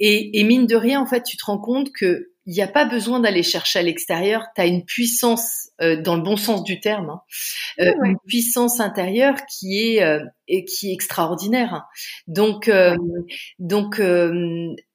[0.00, 2.68] et, et mine de rien, en fait, tu te rends compte que il n'y a
[2.68, 4.44] pas besoin d'aller chercher à l'extérieur.
[4.54, 7.20] Tu as une puissance, euh, dans le bon sens du terme, hein,
[7.80, 11.84] euh, une puissance intérieure qui est euh, et qui est extraordinaire.
[12.26, 12.70] Donc,
[13.58, 14.02] donc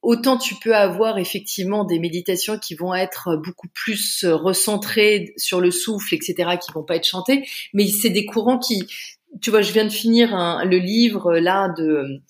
[0.04, 5.72] autant tu peux avoir effectivement des méditations qui vont être beaucoup plus recentrées sur le
[5.72, 8.84] souffle, etc., qui vont pas être chantées, mais c'est des courants qui,
[9.42, 12.22] tu vois, je viens de finir le livre là de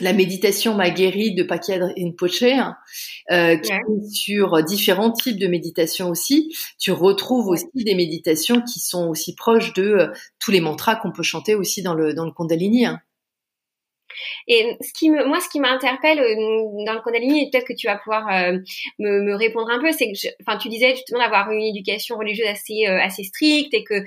[0.00, 6.10] la méditation m'a guéri de Pakia Rinpoche, euh, qui est sur différents types de méditation
[6.10, 6.54] aussi.
[6.78, 11.12] Tu retrouves aussi des méditations qui sont aussi proches de euh, tous les mantras qu'on
[11.12, 12.86] peut chanter aussi dans le dans le Kundalini.
[12.86, 13.00] Hein.
[14.48, 17.72] Et ce qui me, moi, ce qui m'interpelle euh, dans le Kundalini, et peut-être que
[17.72, 18.58] tu vas pouvoir euh,
[18.98, 22.48] me, me, répondre un peu, c'est que, enfin, tu disais justement d'avoir une éducation religieuse
[22.48, 24.04] assez euh, assez stricte et que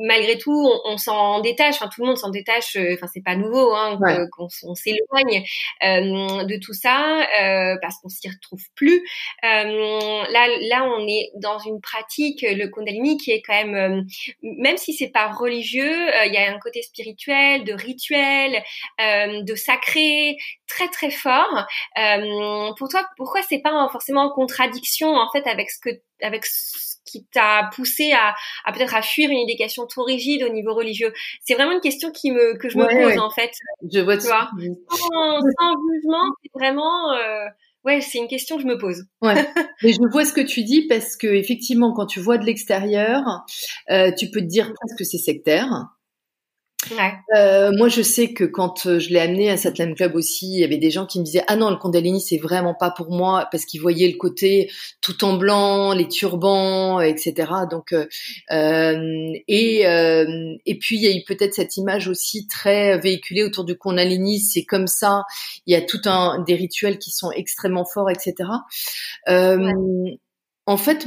[0.00, 1.76] malgré tout, on, on s'en détache.
[1.76, 2.76] Enfin, tout le monde s'en détache.
[2.94, 3.98] Enfin, c'est pas nouveau, hein,
[4.32, 5.44] qu'on on, s'éloigne
[5.82, 7.26] de tout ça
[7.80, 9.02] parce qu'on s'y retrouve plus.
[9.42, 14.06] là, là, on est dans une pratique, le Kundalini, qui est quand même,
[14.42, 18.62] même si c'est pas religieux, il y a un côté spirituel, de rituel
[19.44, 21.66] de sacré très très fort.
[21.98, 25.90] Euh, pour toi, pourquoi c'est pas forcément en contradiction en fait avec ce que
[26.22, 30.48] avec ce qui t'a poussé à, à peut-être à fuir une éducation trop rigide au
[30.48, 31.12] niveau religieux?
[31.42, 33.52] C'est vraiment une question qui me que je me pose en fait.
[33.92, 34.16] Je vois.
[34.16, 34.50] Tu vois?
[34.90, 37.12] sans, sans, jugement, c'est vraiment.
[37.12, 37.46] Euh,
[37.84, 39.04] ouais, c'est une question que je me pose.
[39.22, 39.34] Ouais.
[39.82, 43.22] Mais je vois ce que tu dis parce que effectivement, quand tu vois de l'extérieur,
[43.90, 45.70] euh, tu peux te dire presque que c'est sectaire.
[47.34, 50.60] Euh, moi, je sais que quand euh, je l'ai amené à Satlam Club aussi, il
[50.60, 53.10] y avait des gens qui me disaient ah non le Kundalini c'est vraiment pas pour
[53.10, 54.70] moi parce qu'ils voyaient le côté
[55.00, 57.52] tout en blanc, les turbans, etc.
[57.70, 58.06] Donc euh,
[58.52, 63.42] euh et euh, et puis il y a eu peut-être cette image aussi très véhiculée
[63.42, 65.22] autour du Kundalini, c'est comme ça.
[65.66, 68.34] Il y a tout un des rituels qui sont extrêmement forts, etc.
[69.28, 69.72] Euh,
[70.66, 71.06] en fait,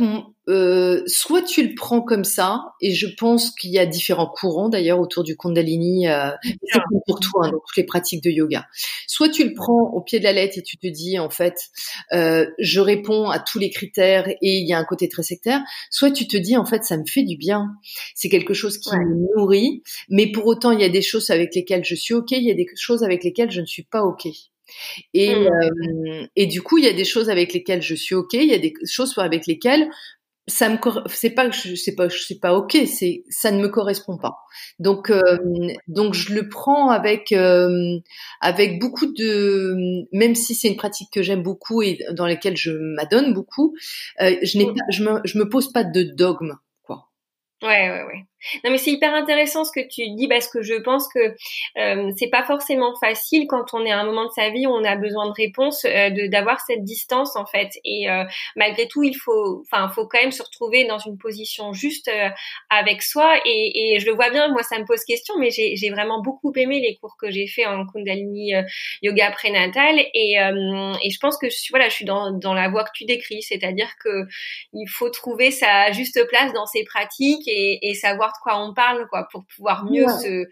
[0.49, 4.69] euh, soit tu le prends comme ça, et je pense qu'il y a différents courants
[4.69, 8.67] d'ailleurs autour du Kundalini, euh, c'est pour toi hein, dans toutes les pratiques de yoga.
[9.07, 11.55] Soit tu le prends au pied de la lettre et tu te dis en fait,
[12.13, 15.61] euh, je réponds à tous les critères et il y a un côté très sectaire.
[15.89, 17.71] Soit tu te dis en fait, ça me fait du bien,
[18.13, 21.55] c'est quelque chose qui me nourrit, mais pour autant il y a des choses avec
[21.55, 24.03] lesquelles je suis ok, il y a des choses avec lesquelles je ne suis pas
[24.03, 24.27] ok.
[25.13, 25.47] Et, mmh.
[25.47, 28.47] euh, et du coup, il y a des choses avec lesquelles je suis ok, il
[28.47, 29.89] y a des choses avec lesquelles
[30.47, 30.77] ça me
[31.09, 34.37] c'est pas je sais pas sais pas ok c'est ça ne me correspond pas
[34.79, 35.37] donc euh,
[35.89, 37.99] donc je le prends avec euh,
[38.39, 42.71] avec beaucoup de même si c'est une pratique que j'aime beaucoup et dans laquelle je
[42.71, 43.75] m'adonne beaucoup
[44.19, 44.73] je n'ai mmh.
[44.73, 47.09] pas je me je me pose pas de dogme quoi
[47.61, 48.25] ouais ouais ouais
[48.63, 51.35] non mais c'est hyper intéressant ce que tu dis parce que je pense que
[51.77, 54.71] euh, c'est pas forcément facile quand on est à un moment de sa vie où
[54.71, 57.69] on a besoin de réponses euh, d'avoir cette distance en fait.
[57.83, 58.23] Et euh,
[58.55, 62.29] malgré tout il faut enfin faut quand même se retrouver dans une position juste euh,
[62.69, 63.39] avec soi.
[63.45, 66.53] Et, et, je le vois bien moi ça me pose question mais j'ai vraiment beaucoup
[66.55, 68.63] aimé les cours que j'ai fait en Kundalini euh,
[69.01, 69.99] yoga prénatal.
[70.13, 72.91] Et et je pense que je suis voilà je suis dans dans la voie que
[72.93, 74.25] tu décris c'est-à-dire que
[74.73, 78.73] il faut trouver sa juste place dans ses pratiques et, et savoir de quoi on
[78.73, 80.45] parle, quoi, pour pouvoir mieux se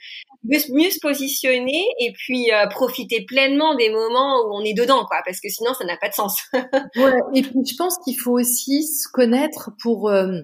[0.43, 5.21] mieux, se positionner et puis euh, profiter pleinement des moments où on est dedans, quoi,
[5.25, 6.39] parce que sinon ça n'a pas de sens.
[6.53, 10.41] ouais, et puis je pense qu'il faut aussi se connaître pour euh,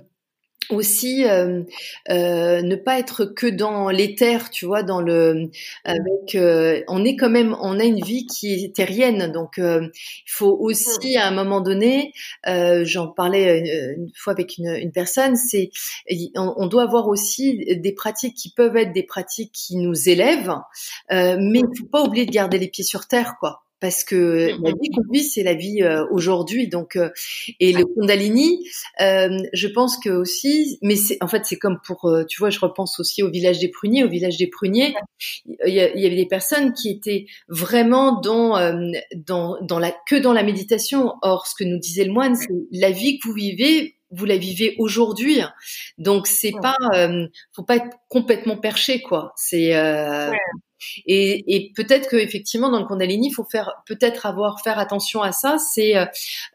[0.73, 1.63] aussi euh,
[2.10, 5.49] euh, ne pas être que dans l'éther, tu vois, dans le
[5.84, 9.91] avec euh, on est quand même on a une vie qui est terrienne, donc il
[10.27, 12.13] faut aussi à un moment donné,
[12.45, 13.60] j'en parlais
[13.95, 15.69] une, fois avec une, une personne, c'est
[16.36, 20.55] on, on, doit avoir aussi des pratiques qui peuvent être des pratiques qui nous élèvent,
[21.10, 24.63] mais il faut pas oublier de garder les pieds sur terre, quoi parce que mmh,
[24.63, 24.95] la mmh, vie mmh.
[24.95, 26.67] qu'on vit, c'est la vie euh, aujourd'hui.
[26.67, 27.09] Donc, euh,
[27.59, 28.63] et le Kundalini,
[29.01, 32.59] euh, je pense que aussi, mais c'est en fait c'est comme pour, tu vois, je
[32.59, 34.03] repense aussi au village des pruniers.
[34.03, 34.93] Au village des pruniers,
[35.47, 38.51] il y, y, avait des personnes qui étaient vraiment dans
[39.15, 41.13] dans dans la que dans la méditation.
[41.23, 44.35] Or, ce que nous disait le moine, c'est la vie que vous vivez vous la
[44.35, 45.39] vivez aujourd'hui.
[45.97, 46.75] Donc c'est pas,
[47.53, 49.31] faut pas être complètement perché quoi.
[49.37, 49.73] C'est
[51.05, 55.21] et, et peut-être que effectivement dans le Kundalini, il faut faire peut-être avoir faire attention
[55.21, 55.57] à ça.
[55.57, 56.05] C'est euh,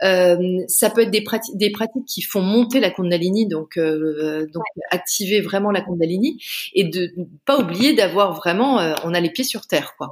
[0.02, 4.46] euh, ça peut être des pratiques des pratiques qui font monter la Kundalini, donc euh,
[4.52, 6.42] donc activer vraiment la Kundalini
[6.74, 7.12] et de
[7.44, 10.08] pas oublier d'avoir vraiment euh, on a les pieds sur terre quoi.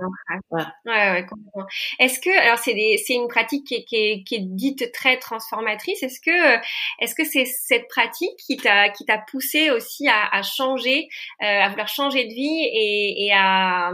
[0.51, 1.67] Ouais, ouais, complètement.
[1.99, 2.75] Est-ce que alors c'est
[3.05, 6.03] c'est une pratique qui est, qui est, qui est dite très transformatrice.
[6.03, 6.57] Est-ce que
[7.01, 11.09] est-ce que c'est cette pratique qui t'a qui t'a poussé aussi à, à changer,
[11.43, 13.93] euh, à vouloir changer de vie et, et à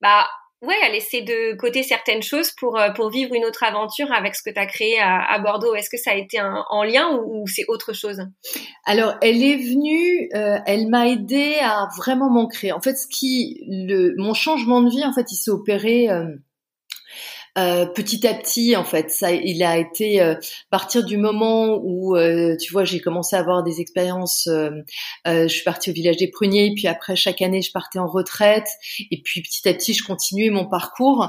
[0.00, 0.26] bah
[0.62, 4.42] ouais, laisser de côté certaines choses pour euh, pour vivre une autre aventure avec ce
[4.42, 5.74] que tu as créé à, à Bordeaux.
[5.74, 8.20] Est-ce que ça a été un, en lien ou, c'est autre chose?
[8.84, 12.72] Alors, elle est venue, euh, elle m'a aidé à vraiment m'ancrer.
[12.72, 16.26] En fait, ce qui le mon changement de vie, en fait, il s'est opéré euh,
[17.58, 20.34] euh, petit à petit, en fait, ça, il a été euh,
[20.70, 24.48] partir du moment où, euh, tu vois, j'ai commencé à avoir des expériences.
[25.26, 28.68] je suis partie au village des pruniers, puis après chaque année, je partais en retraite,
[29.10, 31.28] et puis petit à petit, je continuais mon parcours.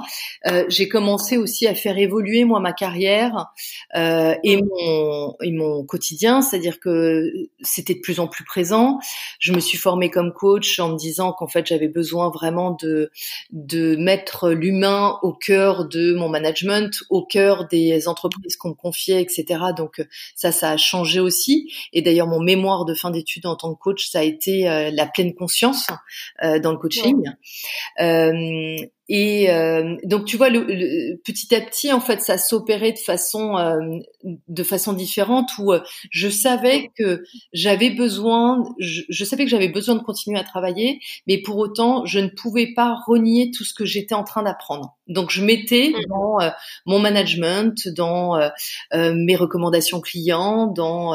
[0.68, 3.52] j'ai commencé aussi à faire évoluer moi ma carrière
[3.96, 9.00] et mon et mon quotidien, c'est-à-dire que c'était de plus en plus présent.
[9.40, 13.12] Je me suis formée comme coach en me disant qu'en fait, j'avais besoin vraiment de
[13.52, 19.22] de mettre l'humain au cœur de mon management au cœur des entreprises qu'on me confiait,
[19.22, 19.46] etc.
[19.76, 20.06] Donc euh,
[20.36, 21.72] ça, ça a changé aussi.
[21.94, 24.92] Et d'ailleurs, mon mémoire de fin d'études en tant que coach, ça a été euh,
[24.92, 25.88] la pleine conscience
[26.44, 27.24] euh, dans le coaching.
[29.12, 33.58] Et euh, donc tu vois, le, petit à petit, en fait, ça s'opérait de façon
[33.58, 33.80] euh,
[34.48, 35.80] de façon différente où euh,
[36.12, 41.00] je savais que j'avais besoin, je, je, savais que j'avais besoin de continuer à travailler,
[41.26, 44.96] mais pour autant, je ne pouvais pas renier tout ce que j'étais en train d'apprendre.
[45.08, 46.06] Donc je mettais mmh.
[46.08, 46.50] dans euh,
[46.86, 48.40] mon management, dans
[48.94, 51.14] mes recommandations clients, dans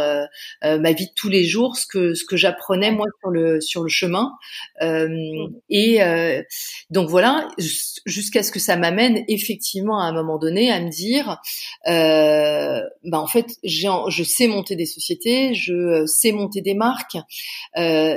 [0.62, 3.84] ma vie de tous les jours, ce que ce que j'apprenais moi sur le sur
[3.84, 4.32] le chemin.
[4.80, 5.46] Mmh.
[5.70, 6.00] Et
[6.90, 7.48] donc voilà
[8.06, 11.40] jusqu'à ce que ça m'amène effectivement à un moment donné à me dire,
[11.88, 17.16] euh, bah en fait, je sais monter des sociétés, je euh, sais monter des marques,
[17.76, 18.16] euh,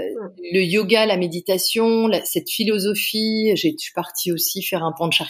[0.52, 5.26] le yoga, la méditation, cette philosophie, j'ai suis partie aussi faire un pancha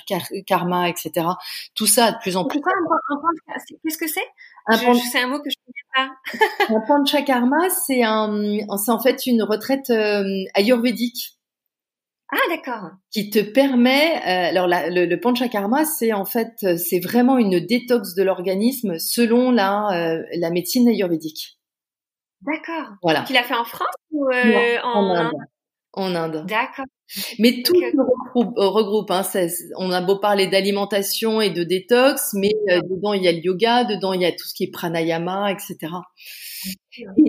[0.45, 1.27] karma, etc.
[1.75, 2.61] Tout ça de plus en plus.
[3.83, 4.21] Qu'est-ce que c'est?
[5.11, 6.75] C'est un mot que je connais pas.
[6.75, 11.36] un panchakarma, c'est un, c'est en fait une retraite euh, ayurvédique.
[12.29, 12.89] Ah d'accord.
[13.11, 17.59] Qui te permet, euh, alors le, le, panchakarma, c'est en fait, euh, c'est vraiment une
[17.59, 21.57] détox de l'organisme selon la euh, la médecine ayurvédique.
[22.41, 22.95] D'accord.
[23.01, 23.23] Voilà.
[23.23, 25.31] Tu l'as fait en France ou en, en, Inde.
[25.93, 26.45] En Inde.
[26.47, 26.85] D'accord.
[27.39, 28.53] Mais tout regroupe.
[28.57, 29.21] regroupe hein,
[29.77, 33.85] on a beau parler d'alimentation et de détox, mais dedans il y a le yoga,
[33.85, 35.93] dedans il y a tout ce qui est pranayama, etc.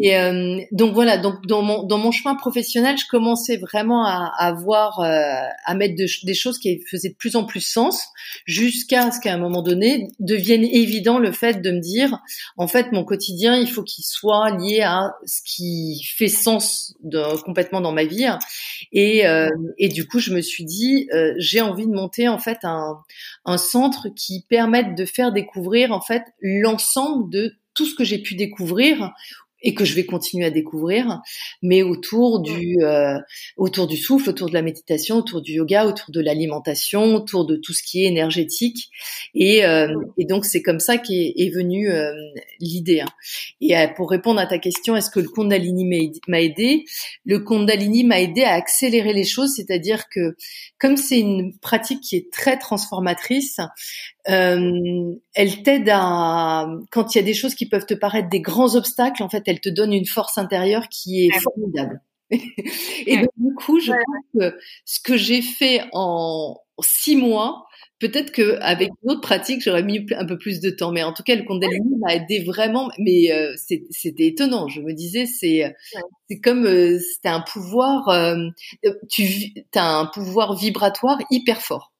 [0.02, 4.32] Et euh, donc voilà, donc dans mon dans mon chemin professionnel, je commençais vraiment à,
[4.38, 8.08] à voir, euh, à mettre des choses qui faisaient de plus en plus sens,
[8.44, 12.18] jusqu'à ce qu'à un moment donné devienne évident le fait de me dire,
[12.56, 17.40] en fait, mon quotidien, il faut qu'il soit lié à ce qui fait sens de,
[17.42, 18.26] complètement dans ma vie.
[18.92, 19.48] Et euh,
[19.78, 22.98] et du coup, je me suis dit, euh, j'ai envie de monter en fait un
[23.44, 28.18] un centre qui permette de faire découvrir en fait l'ensemble de tout ce que j'ai
[28.18, 29.12] pu découvrir
[29.62, 31.20] et que je vais continuer à découvrir,
[31.62, 33.18] mais autour du euh,
[33.56, 37.56] autour du souffle, autour de la méditation, autour du yoga, autour de l'alimentation, autour de
[37.56, 38.88] tout ce qui est énergétique.
[39.34, 42.12] Et, euh, et donc c'est comme ça qu'est est venue euh,
[42.60, 43.00] l'idée.
[43.00, 43.08] Hein.
[43.60, 45.84] Et pour répondre à ta question, est-ce que le Kundalini
[46.28, 46.84] m'a aidé?
[47.24, 50.36] Le Kundalini m'a aidé à accélérer les choses, c'est-à-dire que
[50.78, 53.58] comme c'est une pratique qui est très transformatrice,
[54.28, 58.40] euh, elle t'aide à quand il y a des choses qui peuvent te paraître des
[58.40, 62.00] grands obstacles, en fait, elle te donne une force intérieure qui est formidable.
[62.30, 67.66] Et donc, du coup, je pense que ce que j'ai fait en six mois,
[68.00, 70.92] peut-être que avec d'autres pratiques, j'aurais mis un peu plus de temps.
[70.92, 72.90] Mais en tout cas, le Kundalini m'a aidé vraiment.
[72.98, 74.68] Mais euh, c'était étonnant.
[74.68, 75.74] Je me disais, c'est
[76.28, 78.08] c'est comme euh, c'était un pouvoir.
[78.08, 78.48] Euh,
[79.08, 81.92] tu as un pouvoir vibratoire hyper fort.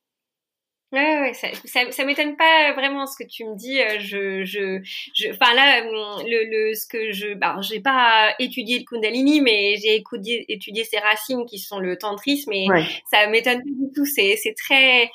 [0.91, 3.79] Ouais, ouais, ça, ça, ça m'étonne pas vraiment ce que tu me dis.
[3.79, 4.81] Euh, je, je,
[5.15, 9.43] je, enfin là, hum, le, le, ce que je, bah, j'ai pas étudié le Kundalini,
[9.43, 12.73] mais j'ai étudié, étudié ses racines qui sont le tantrisme, et
[13.13, 14.07] ça m'étonne pas du tout.
[14.07, 15.11] C'est, c'est très,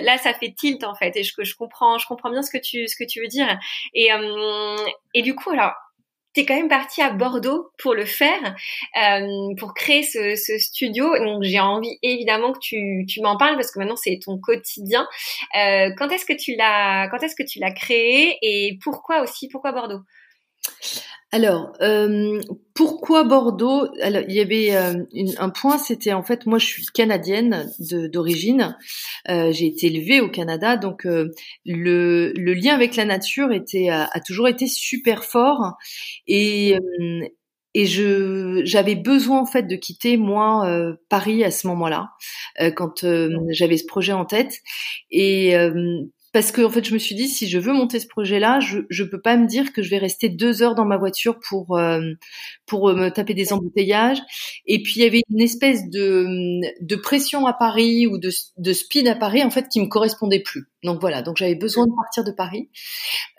[0.00, 2.56] là, ça fait tilt en fait, et je, je comprends, je comprends bien ce que
[2.58, 3.58] tu, ce que tu veux dire.
[3.92, 4.76] Et, hum,
[5.12, 5.72] et du coup, alors,
[6.44, 8.56] quand même parti à Bordeaux pour le faire,
[8.96, 11.16] euh, pour créer ce, ce studio.
[11.18, 15.06] Donc j'ai envie évidemment que tu, tu m'en parles parce que maintenant c'est ton quotidien.
[15.56, 19.48] Euh, quand est-ce que tu l'as quand est-ce que tu l'as créé et pourquoi aussi
[19.48, 20.00] pourquoi Bordeaux?
[21.30, 22.40] Alors, euh,
[22.74, 23.86] pourquoi Bordeaux?
[24.00, 25.04] Alors, il y avait euh,
[25.38, 27.70] un point, c'était en fait, moi, je suis canadienne
[28.10, 28.78] d'origine.
[29.28, 34.66] Euh, j'ai été élevée au Canada, donc le, lien avec la nature a, toujours été
[34.66, 35.74] super fort.
[36.26, 36.78] Et
[37.74, 42.08] j'avais besoin en fait de quitter moi Paris à ce moment-là
[42.74, 43.04] quand
[43.50, 44.54] j'avais ce projet en tête.
[45.10, 45.54] Et
[46.32, 48.60] parce que en fait je me suis dit si je veux monter ce projet là
[48.60, 51.38] je je peux pas me dire que je vais rester deux heures dans ma voiture
[51.48, 52.00] pour euh,
[52.66, 54.18] pour euh, me taper des embouteillages.
[54.66, 58.72] Et puis il y avait une espèce de de pression à Paris ou de de
[58.72, 61.92] speed à Paris en fait qui me correspondait plus donc voilà donc j'avais besoin de
[61.94, 62.68] partir de Paris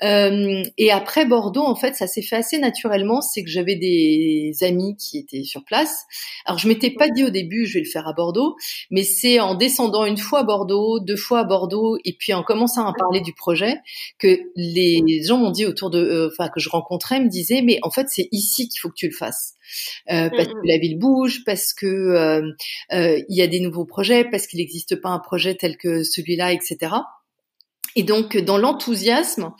[0.03, 4.53] euh, et après Bordeaux en fait ça s'est fait assez naturellement c'est que j'avais des
[4.61, 6.03] amis qui étaient sur place
[6.45, 8.55] alors je m'étais pas dit au début je vais le faire à Bordeaux
[8.91, 12.43] mais c'est en descendant une fois à Bordeaux deux fois à Bordeaux et puis en
[12.43, 13.77] commençant à parler du projet
[14.17, 17.79] que les gens m'ont dit autour de, euh, enfin que je rencontrais, me disaient mais
[17.83, 19.55] en fait c'est ici qu'il faut que tu le fasses.
[20.11, 22.51] Euh, parce que la ville bouge, parce que euh,
[22.91, 26.53] il y a des nouveaux projets, parce qu'il n'existe pas un projet tel que celui-là,
[26.53, 26.95] etc.
[27.99, 29.51] Et donc dans l'enthousiasme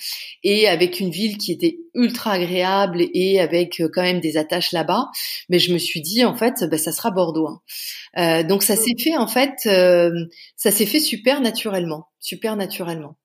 [0.44, 5.08] et avec une ville qui était ultra agréable et avec quand même des attaches là-bas,
[5.50, 7.50] mais je me suis dit en fait bah, ça sera Bordeaux.
[7.50, 7.62] Hein.
[8.18, 10.12] Euh, donc ça s'est fait en fait, euh,
[10.56, 13.18] ça s'est fait super naturellement, super naturellement.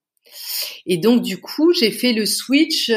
[0.86, 2.90] Et donc du coup, j'ai fait le switch.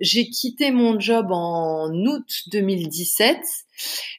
[0.00, 3.38] j'ai quitté mon job en août 2017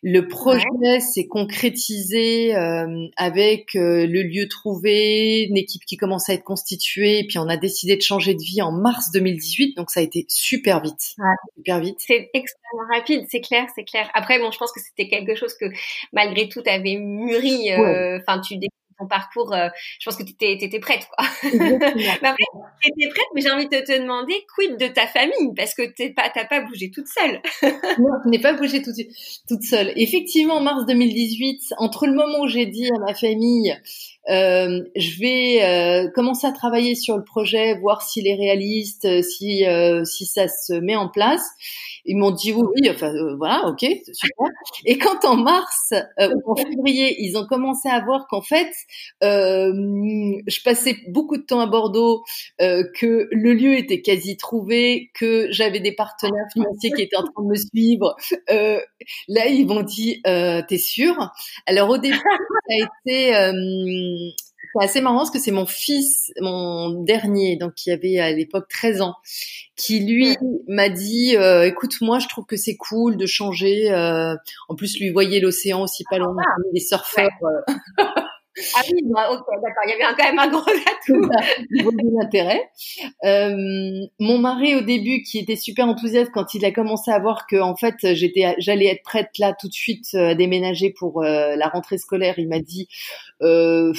[0.01, 6.34] le projet s'est concrétisé euh, avec euh, le lieu trouvé, une équipe qui commence à
[6.34, 9.91] être constituée, et puis on a décidé de changer de vie en mars 2018, donc
[9.91, 11.15] ça a été super vite,
[11.57, 11.97] super vite.
[11.99, 14.09] C'est extrêmement rapide, c'est clair, c'est clair.
[14.13, 15.65] Après, bon, je pense que c'était quelque chose que
[16.13, 17.72] malgré tout avait mûri.
[17.72, 18.57] Euh, enfin, tu
[18.99, 19.69] ton parcours, euh,
[19.99, 21.25] je pense que tu étais, prête, quoi.
[22.21, 22.35] bah,
[22.81, 25.53] tu étais prête, mais j'ai envie de te demander, quid de ta famille?
[25.55, 27.41] Parce que tu pas, pas bougé toute seule.
[27.99, 28.95] non, je n'ai pas bougé toute,
[29.47, 29.93] toute seule.
[29.95, 33.75] Effectivement, en mars 2018, entre le moment où j'ai dit à ma famille,
[34.30, 39.65] euh, je vais euh, commencer à travailler sur le projet, voir s'il est réaliste, si
[39.65, 41.43] euh, si ça se met en place.
[42.05, 44.47] Ils m'ont dit oui, oui, enfin voilà, ok, super.
[44.86, 48.71] Et quand en mars ou en février, ils ont commencé à voir qu'en fait,
[49.21, 52.23] je passais beaucoup de temps à Bordeaux,
[52.57, 57.43] que le lieu était quasi trouvé, que j'avais des partenaires financiers qui étaient en train
[57.43, 58.15] de me suivre.
[58.47, 61.15] là, ils m'ont dit, t'es sûr?
[61.67, 63.34] Alors au début, ça a été
[64.74, 68.67] c'est assez marrant parce que c'est mon fils, mon dernier, donc qui avait à l'époque
[68.70, 69.15] 13 ans,
[69.76, 70.36] qui lui
[70.67, 74.36] m'a dit euh, écoute moi je trouve que c'est cool de changer euh,
[74.67, 78.03] en plus lui voyait l'océan aussi pas loin ah, les surfeurs euh.
[78.76, 79.84] Ah oui, bah, ok, d'accord.
[79.86, 81.30] Il y avait quand même un gros atout.
[82.22, 82.70] d'intérêt.
[83.24, 87.47] Euh, mon mari au début, qui était super enthousiaste quand il a commencé à voir
[87.47, 91.24] que en fait j'étais, j'allais être prête là tout de suite euh, à déménager pour
[91.24, 92.88] euh, la rentrée scolaire, il m'a dit
[93.41, 93.93] euh,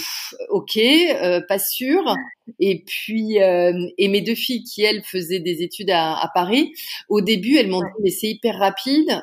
[0.51, 2.15] ok, euh, pas sûr.
[2.59, 6.73] Et puis et mes deux filles qui elles faisaient des études à, à Paris,
[7.09, 9.23] au début elles m'ont dit mais c'est hyper rapide.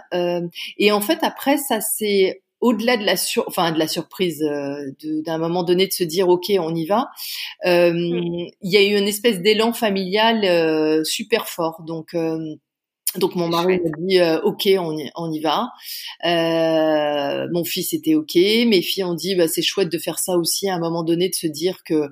[0.77, 4.91] et en fait après ça s'est au-delà de la sur, enfin de la surprise euh,
[5.25, 7.09] d'un moment donné de se dire ok on y va,
[7.65, 8.49] euh, mm.
[8.61, 11.83] il y a eu une espèce d'élan familial euh, super fort.
[11.85, 12.15] Donc
[13.15, 15.69] donc mon mari m'a dit ok on y, on y va.
[16.23, 20.69] mon fils était ok, mes filles ont dit bah, c'est chouette de faire ça aussi
[20.69, 22.09] à un moment donné de se dire que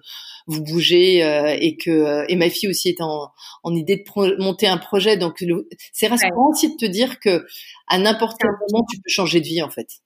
[0.47, 1.19] vous bougez
[1.59, 3.29] et que et ma fille aussi est en,
[3.63, 5.43] en idée de monter un projet donc
[5.91, 7.45] c'est rassurant aussi de te dire que
[7.87, 10.04] à n'importe quel moment tu peux changer de vie en fait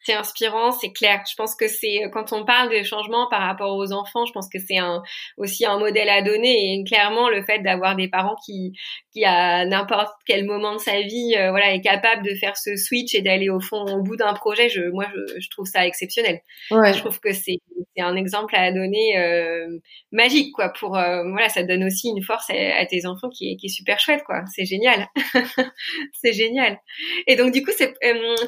[0.00, 1.22] c'est inspirant, c'est clair.
[1.28, 4.32] Je pense que c'est euh, quand on parle de changement par rapport aux enfants, je
[4.32, 5.02] pense que c'est un
[5.36, 8.72] aussi un modèle à donner et clairement le fait d'avoir des parents qui
[9.12, 12.76] qui à n'importe quel moment de sa vie euh, voilà est capable de faire ce
[12.76, 15.86] switch et d'aller au fond au bout d'un projet, je moi je, je trouve ça
[15.86, 16.40] exceptionnel.
[16.70, 16.92] Ouais.
[16.92, 17.58] Je trouve que c'est
[17.96, 19.78] c'est un exemple à donner euh,
[20.12, 23.66] magique quoi pour voilà, ça donne aussi une force à, tes enfants qui est qui
[23.66, 24.44] est super chouette quoi.
[24.54, 25.08] C'est génial.
[26.12, 26.78] c'est génial.
[27.26, 27.94] Et donc du coup c'est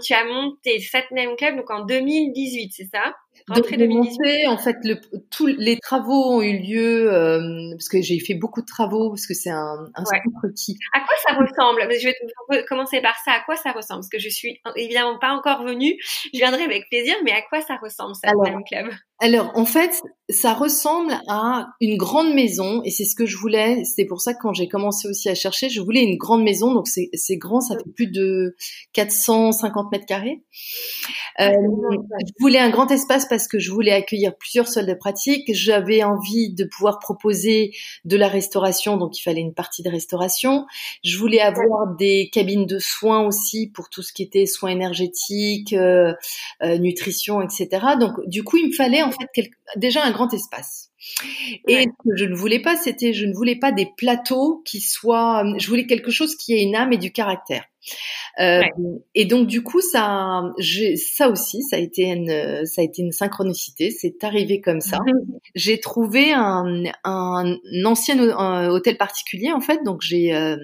[0.04, 0.78] tu as monté
[1.56, 3.14] Donc en 2018, c'est ça?
[3.48, 4.46] Rentrée 2018.
[4.48, 4.96] En fait, le,
[5.30, 9.26] tous les travaux ont eu lieu euh, parce que j'ai fait beaucoup de travaux parce
[9.26, 10.76] que c'est un, un centre qui.
[10.92, 11.82] À quoi ça ressemble?
[11.90, 12.08] Je
[12.50, 13.32] vais commencer par ça.
[13.32, 14.00] À quoi ça ressemble?
[14.00, 15.96] Parce que je suis évidemment pas encore venue.
[16.32, 18.30] Je viendrai avec plaisir, mais à quoi ça ressemble ça,
[18.66, 18.90] Club?
[19.20, 23.84] Alors, en fait, ça ressemble à une grande maison, et c'est ce que je voulais.
[23.84, 26.72] C'est pour ça que quand j'ai commencé aussi à chercher, je voulais une grande maison.
[26.72, 28.56] Donc, c'est grand, ça fait plus de
[28.92, 30.42] 450 mètres carrés.
[31.40, 35.50] Euh, je voulais un grand espace parce que je voulais accueillir plusieurs soldes de pratique.
[35.52, 37.72] J'avais envie de pouvoir proposer
[38.04, 40.66] de la restauration, donc il fallait une partie de restauration.
[41.04, 45.72] Je voulais avoir des cabines de soins aussi pour tout ce qui était soins énergétiques,
[45.72, 46.14] euh,
[46.62, 47.68] euh, nutrition, etc.
[47.98, 50.90] Donc, du coup, il me fallait en fait déjà un grand espace.
[51.68, 54.80] Et ce que je ne voulais pas, c'était je ne voulais pas des plateaux qui
[54.80, 57.64] soient, je voulais quelque chose qui ait une âme et du caractère.
[58.38, 58.62] Euh,
[59.14, 60.42] et donc du coup, ça,
[60.96, 63.90] ça aussi, ça a été une, ça a été une synchronicité.
[63.90, 64.98] C'est arrivé comme ça.
[65.54, 68.18] j'ai trouvé un, un ancien
[68.68, 69.82] hôtel particulier en fait.
[69.84, 70.56] Donc j'ai euh,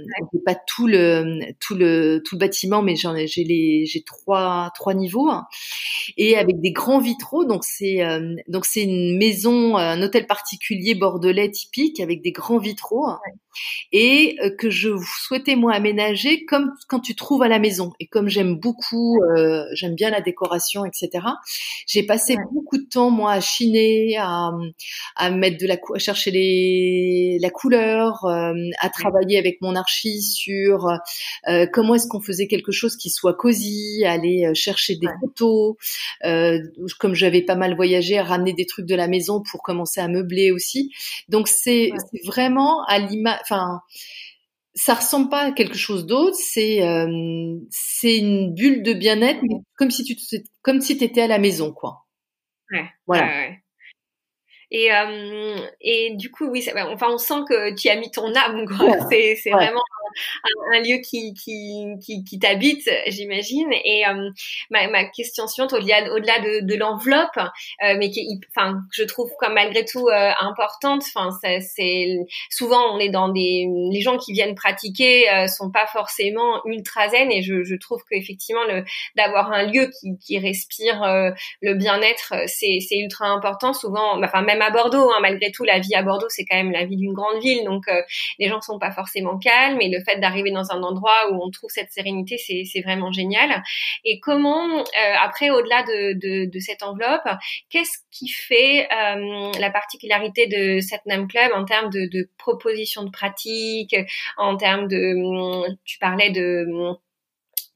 [0.44, 4.94] pas tout le, tout le, tout le bâtiment, mais j'en j'ai les, j'ai trois, trois
[4.94, 5.46] niveaux hein.
[6.16, 7.44] et avec des grands vitraux.
[7.44, 12.58] Donc c'est, euh, donc c'est une maison, un hôtel particulier bordelais typique avec des grands
[12.58, 13.20] vitraux hein.
[13.92, 14.90] Et euh, que je
[15.22, 17.92] souhaitais moi aménager comme quand tu trouves à la maison.
[18.00, 21.24] Et comme j'aime beaucoup, euh, j'aime bien la décoration, etc.
[21.86, 24.50] J'ai passé beaucoup de temps moi à chiner, à,
[25.16, 30.22] à mettre de la, à chercher les, la couleur, euh, à travailler avec mon archi
[30.22, 30.88] sur
[31.48, 35.76] euh, comment est-ce qu'on faisait quelque chose qui soit cosy, aller chercher des photos.
[36.98, 40.08] comme j'avais pas mal voyagé, à ramener des trucs de la maison pour commencer à
[40.08, 40.92] meubler aussi.
[41.28, 41.90] Donc c'est
[42.24, 43.80] vraiment à l'image, enfin
[44.76, 46.36] ça ressemble pas à quelque chose d'autre.
[46.36, 50.16] C'est euh, c'est une bulle de bien-être, mais comme si tu
[50.62, 52.06] comme si étais à la maison, quoi.
[52.70, 52.86] Ouais.
[53.06, 53.56] Voilà.
[54.70, 58.66] Et, euh, et du coup, oui, enfin, on sent que tu as mis ton âme,
[58.66, 58.96] quoi.
[59.10, 59.82] c'est, c'est vraiment
[60.72, 63.72] un, lieu qui, qui, qui, qui t'habite, j'imagine.
[63.84, 64.30] Et euh,
[64.70, 69.30] ma, ma, question suivante, au-delà, au-delà de, de l'enveloppe, euh, mais qui, enfin, je trouve
[69.38, 71.02] comme malgré tout euh, importante.
[71.14, 72.18] Enfin, c'est
[72.50, 77.08] souvent on est dans des, les gens qui viennent pratiquer euh, sont pas forcément ultra
[77.08, 78.84] zen, et je, je trouve qu'effectivement le
[79.16, 81.02] d'avoir un lieu qui, qui respire
[81.62, 83.72] le bien-être, c'est, c'est ultra important.
[83.72, 86.72] Souvent, enfin même à Bordeaux, hein, malgré tout, la vie à Bordeaux, c'est quand même
[86.72, 87.84] la vie d'une grande ville, donc
[88.38, 91.50] les gens sont pas forcément calmes, et le fait d'arriver dans un endroit où on
[91.50, 93.62] trouve cette sérénité, c'est vraiment génial.
[94.04, 97.28] Et comment, euh, après, au-delà de, cette enveloppe,
[97.70, 103.10] qu'est-ce qui fait euh, la particularité de Satnam Club en termes de, de propositions de
[103.10, 103.94] pratique,
[104.36, 106.66] en termes de, tu parlais de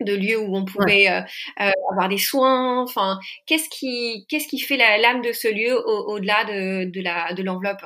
[0.01, 1.21] de lieux où on pouvait euh,
[1.61, 2.83] euh, avoir des soins.
[2.83, 7.43] Enfin, qu'est-ce qui qu'est-ce qui fait l'âme de ce lieu au-delà de, de la de
[7.43, 7.83] l'enveloppe?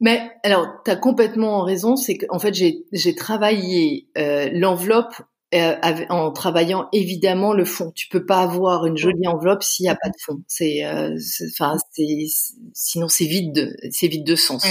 [0.00, 1.96] Mais alors, tu as complètement raison.
[1.96, 5.14] C'est qu'en fait, j'ai j'ai travaillé euh, l'enveloppe
[5.54, 5.74] euh,
[6.10, 7.92] en travaillant évidemment le fond.
[7.94, 10.42] Tu peux pas avoir une jolie enveloppe s'il n'y a pas de fond.
[10.46, 10.84] C'est,
[11.52, 12.26] enfin, c'est,
[12.74, 14.64] sinon c'est vide, de, c'est vide de sens.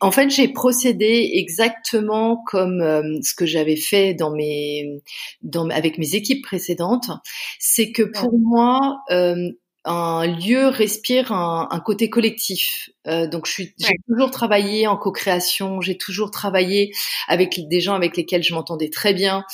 [0.00, 5.00] En fait, j'ai procédé exactement comme euh, ce que j'avais fait dans mes,
[5.42, 7.10] dans, avec mes équipes précédentes.
[7.58, 9.50] C'est que pour moi, euh,
[9.86, 12.90] un lieu respire un, un côté collectif.
[13.06, 16.92] Euh, donc, je suis, j'ai toujours travaillé en co-création, j'ai toujours travaillé
[17.28, 19.44] avec des gens avec lesquels je m'entendais très bien.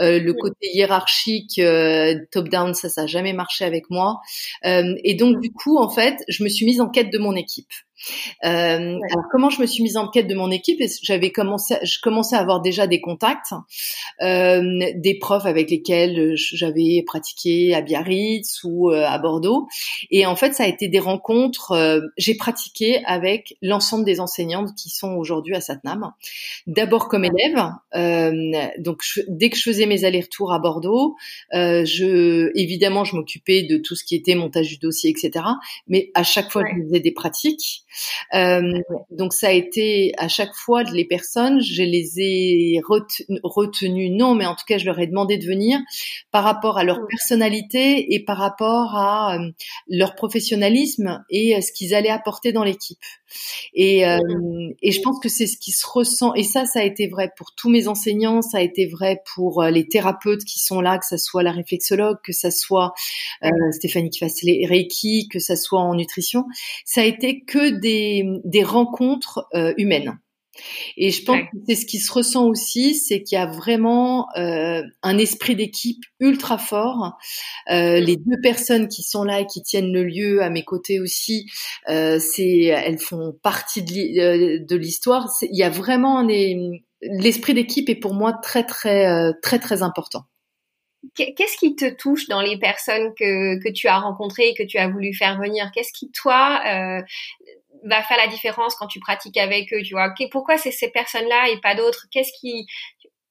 [0.00, 4.20] Euh, le côté hiérarchique, euh, top-down, ça, ça a jamais marché avec moi.
[4.64, 7.36] Euh, et donc, du coup, en fait, je me suis mise en quête de mon
[7.36, 7.70] équipe.
[8.44, 11.98] Euh, alors comment je me suis mise en quête de mon équipe J'avais commencé, je
[12.00, 13.52] commençais à avoir déjà des contacts,
[14.20, 19.68] euh, des profs avec lesquels j'avais pratiqué à Biarritz ou euh, à Bordeaux,
[20.10, 21.72] et en fait ça a été des rencontres.
[21.72, 26.12] Euh, j'ai pratiqué avec l'ensemble des enseignantes qui sont aujourd'hui à Satnam.
[26.66, 31.16] D'abord comme élève, euh, donc dès que je faisais mes allers-retours à Bordeaux,
[31.52, 35.44] je évidemment je m'occupais de tout ce qui était montage du dossier, etc.
[35.88, 37.84] Mais à chaque fois je faisais des pratiques.
[38.34, 38.72] Euh,
[39.10, 42.80] donc ça a été à chaque fois les personnes, je les ai
[43.42, 45.78] retenues, non, mais en tout cas je leur ai demandé de venir
[46.30, 49.50] par rapport à leur personnalité et par rapport à euh,
[49.88, 52.98] leur professionnalisme et ce qu'ils allaient apporter dans l'équipe.
[53.72, 54.18] Et, euh,
[54.82, 56.34] et je pense que c'est ce qui se ressent.
[56.34, 59.62] Et ça, ça a été vrai pour tous mes enseignants, ça a été vrai pour
[59.64, 62.92] les thérapeutes qui sont là, que ça soit la réflexologue, que ça soit
[63.44, 66.44] euh, Stéphanie qui fasse les Reiki, que ça soit en nutrition.
[66.84, 70.18] Ça a été que des, des rencontres euh, humaines.
[70.96, 74.28] Et je pense que c'est ce qui se ressent aussi, c'est qu'il y a vraiment
[74.36, 77.16] euh, un esprit d'équipe ultra fort.
[77.70, 81.00] Euh, les deux personnes qui sont là et qui tiennent le lieu à mes côtés
[81.00, 81.46] aussi,
[81.88, 85.28] euh, c'est elles font partie de l'histoire.
[85.42, 86.26] Il y a vraiment
[87.00, 90.24] l'esprit d'équipe est pour moi très très très très important.
[91.16, 94.78] Qu'est-ce qui te touche dans les personnes que, que tu as rencontrées et que tu
[94.78, 95.68] as voulu faire venir?
[95.74, 96.62] Qu'est-ce qui, toi,
[97.84, 101.48] va faire la différence quand tu pratiques avec eux Tu vois Pourquoi c'est ces personnes-là
[101.50, 102.06] et pas d'autres?
[102.10, 102.66] Qu'est-ce qui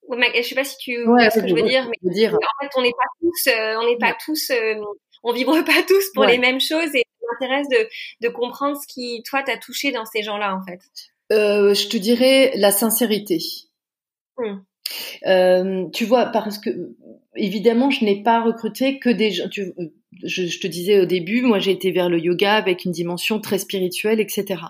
[0.09, 2.33] je sais pas si tu vois ce que je veux dire, mais dire.
[2.33, 4.75] en fait, on n'est pas tous, euh, on n'est pas tous, euh,
[5.23, 7.87] on vibre pas tous pour les mêmes choses et ça m'intéresse de,
[8.21, 10.79] de comprendre ce qui, toi, t'a touché dans ces gens-là, en fait.
[11.31, 13.39] Euh, je te dirais la sincérité.
[15.25, 16.69] Euh, tu vois, parce que
[17.35, 19.47] évidemment, je n'ai pas recruté que des gens.
[19.47, 19.73] Tu,
[20.23, 23.39] je, je, te disais au début, moi j'ai été vers le yoga avec une dimension
[23.39, 24.61] très spirituelle, etc.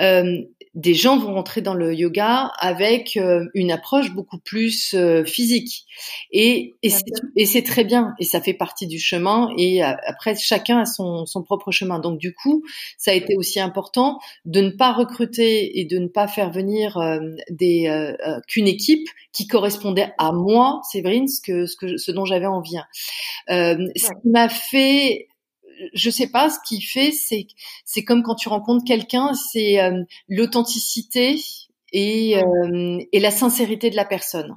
[0.00, 0.42] Euh,
[0.74, 5.84] des gens vont rentrer dans le yoga avec euh, une approche beaucoup plus euh, physique,
[6.30, 9.50] et, et c'est très bien, et ça fait partie du chemin.
[9.58, 11.98] Et après, chacun a son, son propre chemin.
[11.98, 12.62] Donc du coup,
[12.96, 16.98] ça a été aussi important de ne pas recruter et de ne pas faire venir
[17.50, 18.14] des
[18.48, 22.76] qu'une équipe qui correspondait à moi, Séverine, ce que ce que ce dont j'avais envie.
[23.50, 25.28] Euh, Ce qui m'a fait
[25.92, 27.46] je sais pas, ce qui fait, c'est
[27.84, 31.36] c'est comme quand tu rencontres quelqu'un, c'est euh, l'authenticité
[31.92, 34.54] et, euh, et la sincérité de la personne.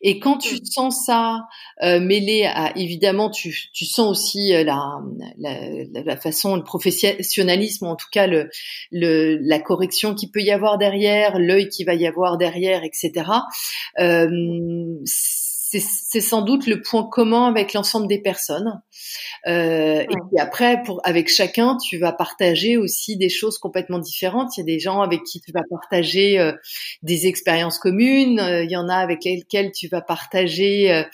[0.00, 1.46] Et quand tu sens ça
[1.82, 5.00] euh, mêlé à, évidemment, tu, tu sens aussi euh, la,
[5.38, 8.50] la, la, façon, le professionnalisme, en tout cas le,
[8.90, 13.12] le, la correction qui peut y avoir derrière, l'œil qui va y avoir derrière, etc.
[13.98, 14.96] Euh,
[15.78, 18.82] c'est sans doute le point commun avec l'ensemble des personnes.
[19.46, 24.56] Euh, Et puis après, pour avec chacun, tu vas partager aussi des choses complètement différentes.
[24.56, 26.52] Il y a des gens avec qui tu vas partager euh,
[27.02, 28.40] des expériences communes.
[28.40, 31.04] Euh, il y en a avec lesquels tu vas partager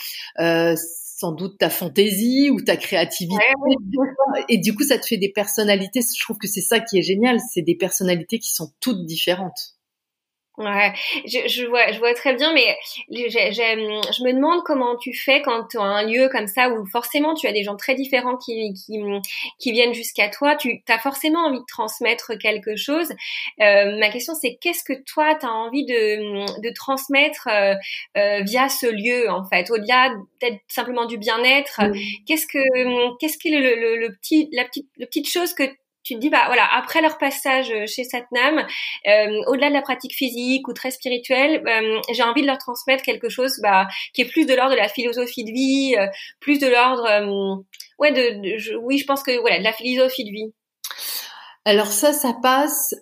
[0.40, 0.74] euh,
[1.18, 3.42] sans doute ta fantaisie ou ta créativité.
[4.48, 6.00] Et du coup, ça te fait des personnalités.
[6.00, 7.38] Je trouve que c'est ça qui est génial.
[7.52, 9.75] C'est des personnalités qui sont toutes différentes.
[10.58, 10.92] Ouais,
[11.26, 12.76] je, je, vois, je vois très bien, mais
[13.10, 17.34] je me demande comment tu fais quand tu as un lieu comme ça où forcément
[17.34, 18.98] tu as des gens très différents qui, qui,
[19.58, 20.56] qui viennent jusqu'à toi.
[20.56, 23.10] Tu as forcément envie de transmettre quelque chose.
[23.60, 27.74] Euh, ma question, c'est qu'est-ce que toi, tu as envie de, de transmettre euh,
[28.16, 31.82] euh, via ce lieu, en fait, au-delà peut-être simplement du bien-être.
[32.26, 35.64] Qu'est-ce que qu'est-ce qui est le, le, le, petit, la petite, la petite chose que
[36.06, 39.82] tu te dis bah voilà après leur passage euh, chez Satnam, euh, au-delà de la
[39.82, 44.22] pratique physique ou très spirituelle, euh, j'ai envie de leur transmettre quelque chose bah, qui
[44.22, 45.96] est plus de l'ordre de la philosophie de vie,
[46.38, 47.64] plus de l'ordre
[47.98, 50.52] ouais de, oui je pense que voilà de la philosophie de vie.
[51.64, 52.94] Alors ça ça passe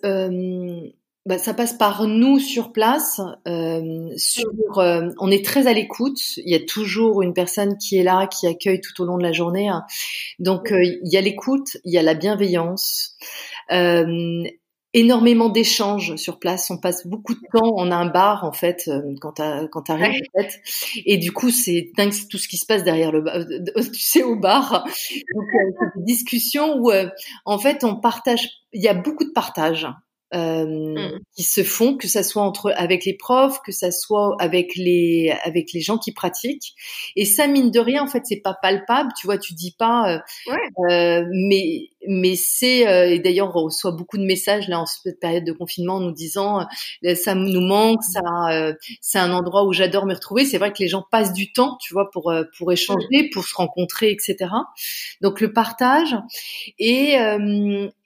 [1.25, 3.19] bah, ça passe par nous sur place.
[3.47, 6.19] Euh, sur, euh, on est très à l'écoute.
[6.37, 9.23] Il y a toujours une personne qui est là, qui accueille tout au long de
[9.23, 9.71] la journée.
[10.37, 13.17] Donc euh, il y a l'écoute, il y a la bienveillance,
[13.71, 14.43] euh,
[14.93, 16.69] énormément d'échanges sur place.
[16.69, 17.73] On passe beaucoup de temps.
[17.75, 18.87] On a un bar en fait
[19.19, 20.61] quand quand t'arrives en fait.
[21.07, 23.39] Et du coup c'est dingue tout ce qui se passe derrière le bar.
[23.91, 24.85] Tu sais au bar.
[25.33, 25.45] Donc
[25.95, 26.91] des discussions où
[27.45, 28.47] en fait on partage.
[28.73, 29.87] Il y a beaucoup de partage
[30.33, 31.19] euh, mmh.
[31.35, 35.33] qui se font, que ça soit entre avec les profs, que ça soit avec les
[35.43, 36.73] avec les gens qui pratiquent.
[37.15, 39.11] Et ça, mine de rien, en fait, c'est pas palpable.
[39.19, 40.15] Tu vois, tu dis pas.
[40.15, 40.19] Euh,
[40.89, 45.19] euh, mais mais c'est euh, et d'ailleurs on reçoit beaucoup de messages là en cette
[45.19, 46.65] période de confinement nous disant
[47.05, 48.21] euh, ça nous manque, ça
[48.51, 50.45] euh, c'est un endroit où j'adore me retrouver.
[50.45, 53.55] C'est vrai que les gens passent du temps, tu vois, pour pour échanger, pour se
[53.55, 54.49] rencontrer, etc.
[55.21, 56.15] Donc le partage
[56.79, 57.15] et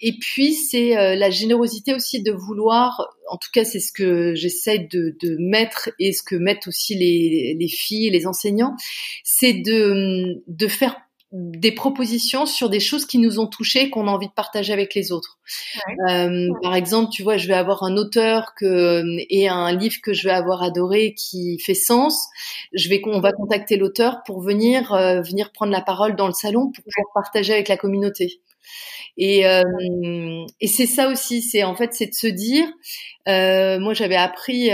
[0.01, 4.79] et puis c'est la générosité aussi de vouloir, en tout cas c'est ce que j'essaie
[4.79, 8.75] de, de mettre et ce que mettent aussi les les filles et les enseignants,
[9.23, 10.95] c'est de de faire
[11.31, 14.95] des propositions sur des choses qui nous ont touchés, qu'on a envie de partager avec
[14.95, 15.37] les autres.
[16.09, 20.11] Euh, par exemple, tu vois, je vais avoir un auteur que et un livre que
[20.11, 22.27] je vais avoir adoré qui fait sens.
[22.73, 26.33] Je vais, on va contacter l'auteur pour venir euh, venir prendre la parole dans le
[26.33, 28.41] salon pour pouvoir partager avec la communauté.
[29.17, 32.67] Et, euh, et c'est ça aussi, c'est en fait, c'est de se dire,
[33.27, 34.69] euh, moi j'avais appris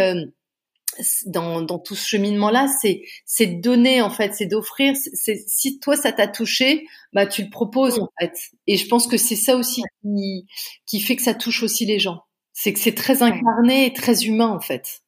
[1.26, 4.96] dans, dans tout ce cheminement-là, c'est c'est de donner en fait, c'est d'offrir.
[4.96, 8.34] C'est si toi ça t'a touché, bah tu le proposes en fait.
[8.68, 10.48] Et je pense que c'est ça aussi qui
[10.86, 12.22] qui fait que ça touche aussi les gens.
[12.54, 15.02] C'est que c'est très incarné et très humain en fait.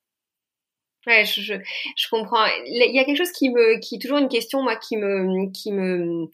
[1.05, 1.53] Ouais, je, je,
[1.95, 2.45] je, comprends.
[2.65, 5.49] Il y a quelque chose qui me, qui est toujours une question moi qui me,
[5.53, 6.29] qui me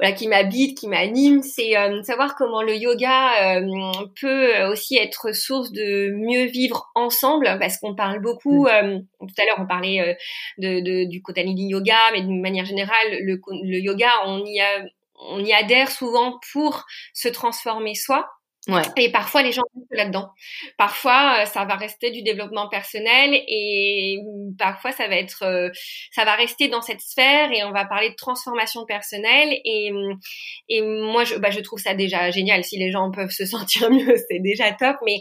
[0.00, 5.34] voilà, qui m'habite, qui m'anime, c'est euh, savoir comment le yoga euh, peut aussi être
[5.34, 8.64] source de mieux vivre ensemble, parce qu'on parle beaucoup.
[8.64, 8.68] Mm.
[8.68, 10.16] Euh, tout à l'heure, on parlait
[10.56, 14.84] de, de, du Kundalini yoga, mais d'une manière générale, le, le yoga, on y a
[15.22, 18.26] on y adhère souvent pour se transformer soi.
[18.68, 18.82] Ouais.
[18.98, 20.30] Et parfois, les gens restent là-dedans.
[20.76, 24.18] Parfois, euh, ça va rester du développement personnel et
[24.58, 25.70] parfois, ça va être, euh,
[26.12, 29.58] ça va rester dans cette sphère et on va parler de transformation personnelle.
[29.64, 29.90] Et,
[30.68, 32.62] et moi, je, bah, je trouve ça déjà génial.
[32.62, 34.96] Si les gens peuvent se sentir mieux, c'est déjà top.
[35.06, 35.20] Mais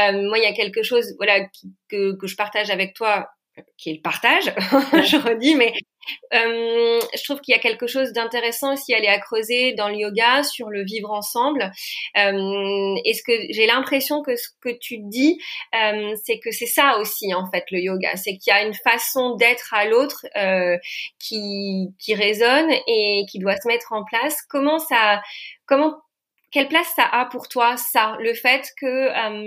[0.00, 1.46] euh, moi, il y a quelque chose, voilà,
[1.88, 3.28] que, que je partage avec toi
[3.76, 4.44] qui est le partage,
[5.04, 5.72] je redis, mais
[6.34, 9.88] euh, je trouve qu'il y a quelque chose d'intéressant aussi à aller à creuser dans
[9.88, 11.70] le yoga sur le vivre ensemble.
[12.16, 15.38] Euh, et ce que j'ai l'impression que ce que tu dis,
[15.74, 18.74] euh, c'est que c'est ça aussi en fait le yoga, c'est qu'il y a une
[18.74, 20.76] façon d'être à l'autre euh,
[21.18, 24.36] qui qui résonne et qui doit se mettre en place.
[24.48, 25.22] Comment ça,
[25.66, 25.96] comment
[26.52, 28.86] quelle place ça a pour toi, ça, le fait que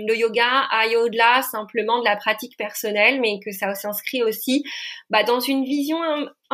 [0.06, 4.64] le yoga aille au-delà simplement de la pratique personnelle, mais que ça s'inscrit aussi
[5.10, 5.98] bah, dans une vision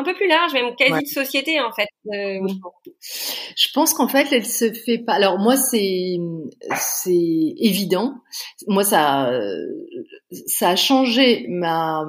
[0.04, 1.88] peu plus large, même quasi de société en fait.
[2.14, 2.46] Euh,
[3.56, 5.14] Je pense qu'en fait, elle se fait pas.
[5.14, 6.16] Alors moi, c'est
[6.76, 8.14] c'est évident.
[8.66, 9.30] Moi, ça
[10.46, 12.04] ça a changé ma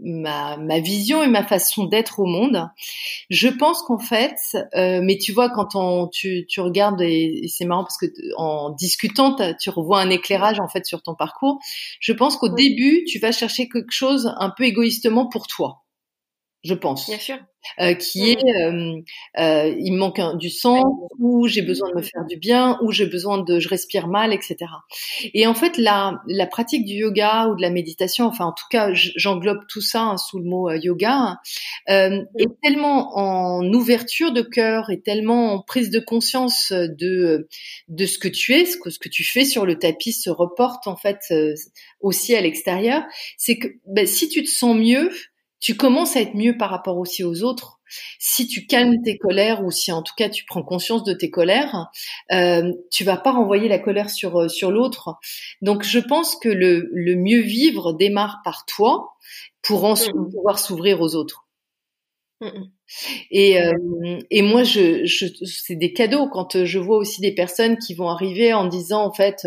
[0.00, 2.68] ma ma vision et ma façon d'être au monde.
[3.30, 4.36] Je pense qu'en fait,
[4.74, 8.06] euh, mais tu vois, quand on tu tu regardes et c'est marrant parce que
[8.36, 11.58] en discutant, tu revois un éclairage en fait sur ton parcours.
[12.00, 15.85] Je pense qu'au début, tu vas chercher quelque chose un peu égoïstement pour toi
[16.64, 17.08] je pense.
[17.08, 17.38] Bien sûr.
[17.80, 19.00] Euh, qui est, euh,
[19.38, 20.82] euh, il me manque du sang,
[21.18, 24.32] ou j'ai besoin de me faire du bien, ou j'ai besoin de, je respire mal,
[24.32, 24.56] etc.
[25.34, 28.66] Et en fait, la, la pratique du yoga ou de la méditation, enfin en tout
[28.70, 31.38] cas, j'englobe tout ça hein, sous le mot yoga,
[31.90, 37.48] euh, est tellement en ouverture de cœur et tellement en prise de conscience de
[37.88, 40.30] de ce que tu es, ce que ce que tu fais sur le tapis se
[40.30, 41.34] reporte en fait
[42.00, 43.02] aussi à l'extérieur.
[43.36, 45.10] C'est que ben, si tu te sens mieux
[45.60, 47.80] tu commences à être mieux par rapport aussi aux autres.
[48.18, 51.30] Si tu calmes tes colères ou si en tout cas tu prends conscience de tes
[51.30, 51.86] colères,
[52.32, 55.14] euh, tu vas pas renvoyer la colère sur euh, sur l'autre.
[55.62, 59.16] Donc je pense que le, le mieux vivre démarre par toi
[59.62, 61.46] pour ensuite mmh pouvoir s'ouvrir aux autres.
[62.40, 62.66] Mmh
[63.30, 63.72] et, euh,
[64.30, 67.94] et moi, je, je c'est des cadeaux quand euh, je vois aussi des personnes qui
[67.94, 69.46] vont arriver en disant en fait,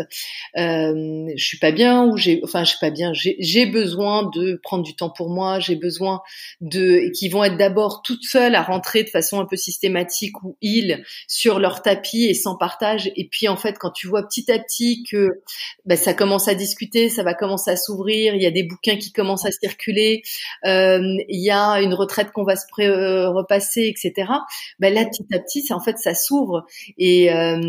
[0.58, 4.60] euh, je suis pas bien ou j'ai, enfin, je suis pas bien, j'ai besoin de
[4.62, 6.20] prendre du temps pour moi, j'ai besoin
[6.60, 10.56] de, qui vont être d'abord toutes seules à rentrer de façon un peu systématique ou
[10.60, 13.10] ils sur leur tapis et sans partage.
[13.16, 15.40] Et puis en fait, quand tu vois petit à petit que
[15.86, 18.96] bah, ça commence à discuter, ça va commencer à s'ouvrir, il y a des bouquins
[18.96, 20.22] qui commencent à circuler,
[20.66, 22.86] euh, il y a une retraite qu'on va se pré
[23.32, 24.32] repasser, etc.
[24.78, 26.66] Ben là, petit à petit, c'est en fait ça s'ouvre.
[26.98, 27.60] Et euh,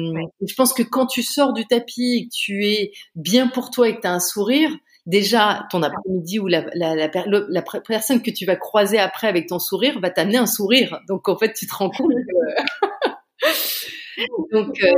[0.46, 3.96] je pense que quand tu sors du tapis, que tu es bien pour toi et
[3.96, 4.72] que tu as un sourire,
[5.06, 9.48] déjà ton après-midi ou la, la, la, la, personne que tu vas croiser après avec
[9.48, 11.00] ton sourire va t'amener un sourire.
[11.08, 13.12] Donc en fait, tu te rends compte que...
[14.52, 14.92] Donc, euh,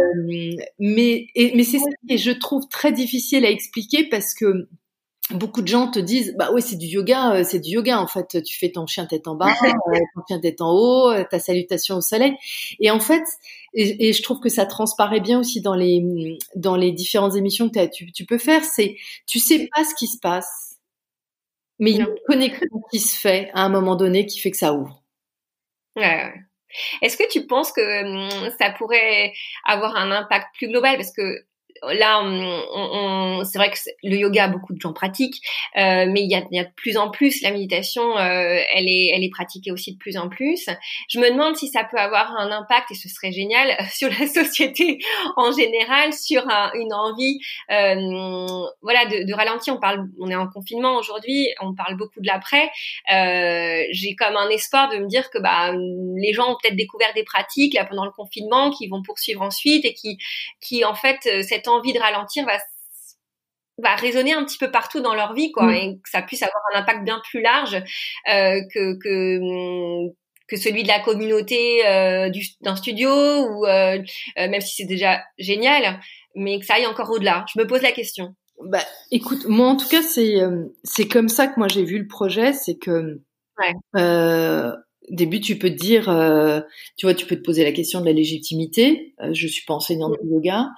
[0.79, 4.67] mais mais c'est ça que je trouve très difficile à expliquer parce que
[5.33, 8.07] beaucoup de gens te disent bah oui c'est du yoga euh, c'est du yoga en
[8.07, 8.41] fait.
[8.43, 11.39] Tu fais ton chien tête en bas euh, ton chien tête en haut euh, ta
[11.39, 12.35] salutation au soleil.
[12.79, 13.23] Et en fait
[13.75, 17.85] et, je trouve que ça transparaît bien aussi dans les dans les différentes émissions que
[17.87, 20.77] tu, tu peux faire c'est tu sais pas ce qui se passe
[21.79, 24.51] mais il y a une connexion qui se fait à un moment donné qui fait
[24.51, 25.03] que ça ouvre.
[25.95, 26.33] Ouais.
[27.01, 29.33] Est-ce que tu penses que hum, ça pourrait
[29.65, 30.95] avoir un impact plus global?
[30.95, 31.45] Parce que
[31.91, 35.41] là, on, c'est vrai que le yoga, beaucoup de gens pratiquent,
[35.77, 39.23] euh, mais il y a, de plus en plus la méditation, euh, elle est, elle
[39.23, 40.65] est pratiquée aussi de plus en plus.
[41.09, 44.27] Je me demande si ça peut avoir un impact, et ce serait génial, sur la
[44.27, 44.99] société
[45.35, 46.43] en général, sur
[46.75, 47.39] une envie,
[47.71, 49.75] euh, voilà, de, ralentir.
[49.75, 52.69] On parle, on est en confinement aujourd'hui, on parle beaucoup de l'après.
[53.91, 55.73] J'ai comme un espoir de me dire que bah
[56.17, 59.85] les gens ont peut-être découvert des pratiques là pendant le confinement, qui vont poursuivre ensuite
[59.85, 60.17] et qui,
[60.61, 62.57] qui en fait cette envie de ralentir va
[63.79, 65.73] va résonner un petit peu partout dans leur vie, quoi, mm.
[65.73, 69.39] et que ça puisse avoir un impact bien plus large euh, que, que
[70.47, 72.29] que celui de la communauté euh,
[72.61, 73.97] d'un studio ou euh,
[74.37, 75.99] euh, même si c'est déjà génial,
[76.35, 77.45] mais que ça aille encore au-delà.
[77.53, 78.35] Je me pose la question.
[78.65, 81.97] Bah, écoute, moi en tout cas c'est euh, c'est comme ça que moi j'ai vu
[81.97, 83.21] le projet, c'est que
[83.59, 83.73] ouais.
[83.97, 84.73] euh,
[85.09, 86.61] début, tu peux te dire, euh,
[86.97, 89.13] tu vois, tu peux te poser la question de la légitimité.
[89.21, 90.69] Euh, je suis pas enseignante de yoga.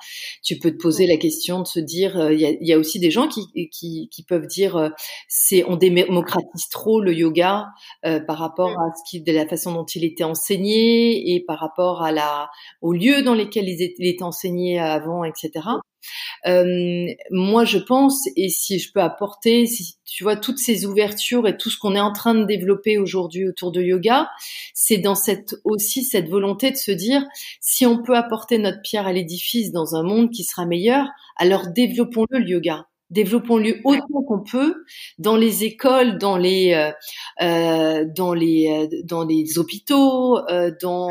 [0.43, 2.77] Tu peux te poser la question de se dire, euh, il y, a, y, a,
[2.77, 4.91] aussi des gens qui, qui, qui peuvent dire,
[5.27, 7.67] c'est on démocratise trop le yoga
[8.01, 12.03] par rapport à ce qui, de la façon dont il était enseigné et par rapport
[12.03, 12.49] à la,
[12.81, 15.51] au lieu dans lesquels il était enseigné avant, etc.
[16.45, 21.47] Euh, moi, je pense, et si je peux apporter, si tu vois, toutes ces ouvertures
[21.47, 24.29] et tout ce qu'on est en train de développer aujourd'hui autour de yoga,
[24.73, 27.25] c'est dans cette aussi cette volonté de se dire,
[27.59, 31.67] si on peut apporter notre pierre à l'édifice dans un monde qui sera meilleur, alors
[31.67, 32.87] développons-le le yoga.
[33.11, 34.83] Développons-le autant qu'on peut
[35.19, 36.91] dans les écoles, dans les euh,
[37.41, 41.09] euh dans les euh, dans les hôpitaux, euh, dans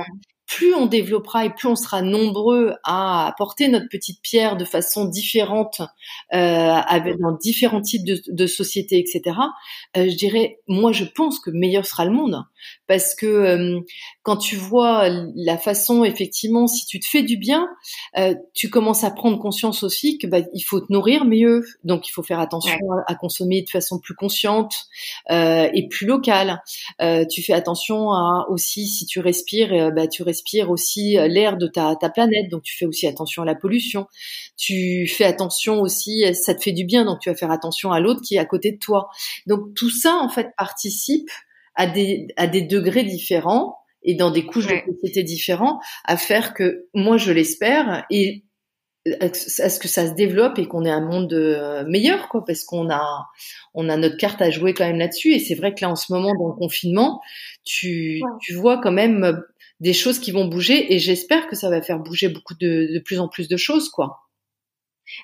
[0.55, 5.05] plus on développera et plus on sera nombreux à apporter notre petite pierre de façon
[5.05, 5.83] différente,
[6.33, 6.81] euh,
[7.19, 9.37] dans différents types de, de sociétés, etc.
[9.97, 12.45] Euh, je dirais, moi, je pense que meilleur sera le monde
[12.87, 13.81] parce que euh,
[14.23, 17.69] quand tu vois la façon, effectivement, si tu te fais du bien,
[18.19, 22.09] euh, tu commences à prendre conscience aussi que bah, il faut te nourrir mieux, donc
[22.09, 24.87] il faut faire attention à, consommer de façon plus consciente
[25.31, 26.63] euh, et plus locale.
[27.31, 31.97] tu fais attention à aussi si tu respires, bah, tu respires aussi l'air de ta,
[31.97, 34.07] ta planète, donc tu fais aussi attention à la pollution.
[34.57, 38.01] Tu fais attention aussi, ça te fait du bien, donc tu vas faire attention à
[38.01, 39.09] l'autre qui est à côté de toi.
[39.47, 41.31] Donc tout ça en fait participe
[41.75, 46.55] à des, à des degrés différents et dans des couches de société différents à faire
[46.55, 48.45] que, moi je l'espère, et
[49.21, 49.29] à
[49.69, 52.91] ce que ça se développe et qu'on ait un monde euh, meilleur, quoi, parce qu'on
[52.91, 53.27] a,
[53.75, 55.33] on a notre carte à jouer quand même là-dessus.
[55.35, 57.21] Et c'est vrai que là, en ce moment, dans le confinement,
[57.65, 59.43] tu, tu vois quand même
[59.81, 62.99] des choses qui vont bouger et j'espère que ça va faire bouger beaucoup de, de
[62.99, 64.24] plus en plus de choses, quoi.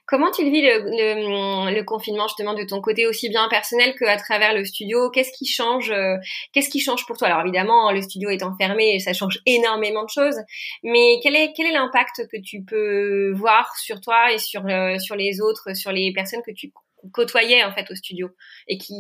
[0.06, 4.16] Comment tu le vis le, le, confinement justement de ton côté aussi bien personnel qu'à
[4.16, 5.10] travers le studio?
[5.10, 6.16] Qu'est-ce qui change euh,
[6.52, 7.28] Qu'est-ce qui change pour toi?
[7.28, 10.36] Alors évidemment, le studio étant fermé, ça change énormément de choses.
[10.82, 14.98] Mais quel est quel est l'impact que tu peux voir sur toi et sur euh,
[14.98, 16.72] sur les autres, sur les personnes que tu
[17.12, 18.28] côtoyais en fait au studio
[18.68, 18.94] et qui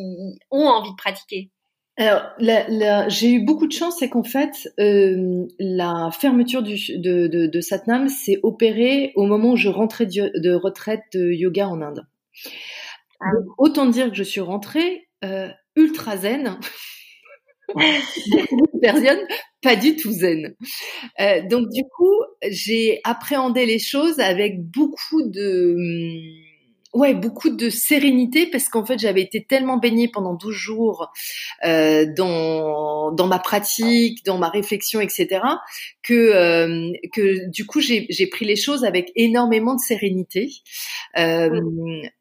[0.50, 1.50] ont envie de pratiquer?
[1.96, 2.22] Alors,
[3.08, 7.60] j'ai eu beaucoup de chance, c'est qu'en fait, euh, la fermeture du, de, de, de,
[7.60, 12.06] Satnam s'est opérée au moment où je rentrais de, retraite de yoga en Inde.
[13.20, 13.26] Ah
[13.58, 16.58] autant dire que je suis rentrée euh, ultra zen.
[18.80, 19.20] personne
[19.62, 20.54] pas du tout zen.
[21.20, 26.49] Euh, donc du coup, j'ai appréhendé les choses avec beaucoup de hum,
[26.92, 31.10] ouais, beaucoup de sérénité parce qu'en fait, j'avais été tellement baignée pendant 12 jours
[31.64, 35.40] euh, dans, dans ma pratique, dans ma réflexion, etc.,
[36.02, 40.50] que, euh, que du coup, j'ai pris les choses avec énormément de sérénité.
[41.18, 41.60] Euh,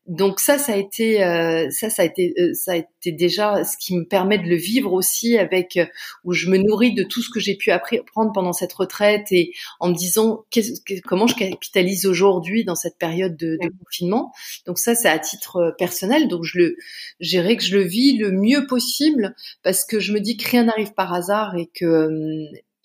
[0.10, 3.64] donc ça, ça a été, euh, ça, ça a été, euh, ça a été déjà
[3.64, 5.86] ce qui me permet de le vivre aussi avec euh,
[6.24, 9.54] où je me nourris de tout ce que j'ai pu apprendre pendant cette retraite et
[9.80, 10.46] en me disant
[11.06, 14.32] comment je capitalise aujourd'hui dans cette période de, de confinement.
[14.66, 16.28] Donc ça, c'est à titre personnel.
[16.28, 16.76] Donc je le,
[17.20, 20.64] j'irai que je le vis le mieux possible parce que je me dis que rien
[20.64, 22.10] n'arrive par hasard et que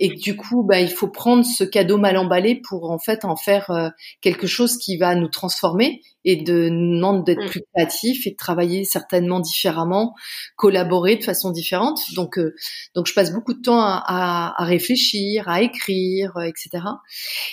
[0.00, 3.24] et que du coup, bah, il faut prendre ce cadeau mal emballé pour en fait
[3.24, 7.50] en faire quelque chose qui va nous transformer et de demande d'être mm.
[7.50, 10.14] plus créatif et de travailler certainement différemment,
[10.56, 12.00] collaborer de façon différente.
[12.14, 12.54] Donc, euh,
[12.94, 16.84] donc je passe beaucoup de temps à, à, à réfléchir, à écrire, euh, etc.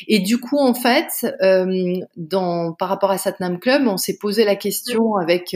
[0.08, 1.10] Et du coup, en fait,
[1.42, 5.22] euh, dans par rapport à Satnam Club, on s'est posé la question mm.
[5.22, 5.56] avec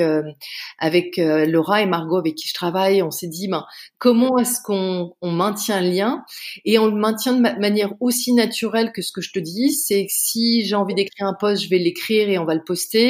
[0.80, 3.02] avec Laura et Margot avec qui je travaille.
[3.02, 3.66] On s'est dit, ben,
[3.98, 6.24] comment est-ce qu'on on maintient le lien?
[6.66, 10.06] Et on le maintient de manière aussi naturelle que ce que je te dis, c'est
[10.06, 13.05] que si j'ai envie d'écrire un post, je vais l'écrire et on va le poster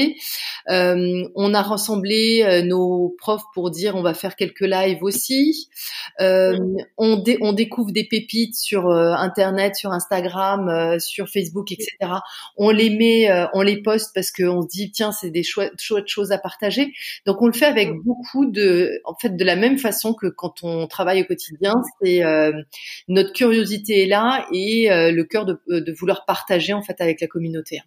[0.69, 5.69] euh, on a rassemblé euh, nos profs pour dire on va faire quelques lives aussi.
[6.19, 6.57] Euh,
[6.97, 11.95] on, on, découvre des pépites sur Internet, sur Instagram, sur Facebook, etc.
[12.57, 15.73] On les met, on les poste parce qu'on se dit tiens c'est des chouettes,
[16.07, 16.93] choses à partager.
[17.25, 20.63] Donc on le fait avec beaucoup de, en fait de la même façon que quand
[20.63, 22.21] on travaille au quotidien, c'est
[23.07, 27.27] notre curiosité est là et le cœur de, de vouloir partager en fait avec la
[27.27, 27.81] communauté.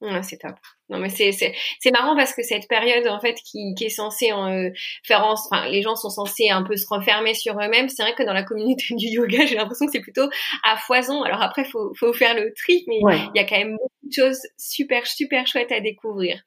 [0.00, 0.56] Ouais, c'est top.
[0.90, 3.90] Non mais c'est c'est c'est marrant parce que cette période en fait qui qui est
[3.90, 4.70] censée euh,
[5.02, 7.88] faire en, enfin les gens sont censés un peu se refermer sur eux-mêmes.
[7.88, 10.28] C'est vrai que dans la communauté du yoga, j'ai l'impression que c'est plutôt
[10.62, 11.22] à foison.
[11.22, 14.12] Alors après faut faut faire le tri, mais il y a quand même beaucoup de
[14.12, 16.38] choses super super chouettes à découvrir.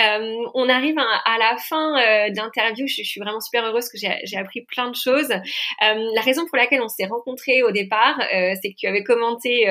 [0.00, 2.86] Euh, on arrive à, la fin euh, d'interview.
[2.86, 5.30] Je, je, suis vraiment super heureuse que j'ai j'ai appris plein de choses.
[5.30, 9.02] Euh, la raison pour laquelle on s'est rencontrés au départ, euh, c'est que tu avais
[9.02, 9.68] commenté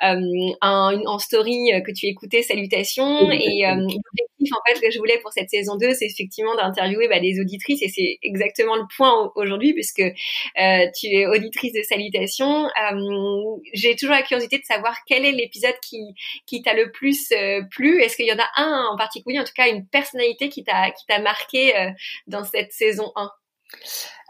[0.00, 0.22] un,
[0.60, 5.32] en story que tu écoutais salutations et euh, l'objectif en fait que je voulais pour
[5.32, 9.72] cette saison 2, c'est effectivement d'interviewer bah, des auditrices et c'est exactement le point aujourd'hui
[9.72, 12.66] puisque euh, tu es auditrice de Salutations.
[12.66, 16.14] Euh, j'ai toujours la curiosité de savoir quel est l'épisode qui
[16.46, 18.00] qui t'a le plus euh, plu.
[18.00, 20.90] Est-ce qu'il y en a un en particulier, en tout cas une personnalité qui t'a
[20.90, 21.90] qui t'a marqué euh,
[22.26, 23.30] dans cette saison 1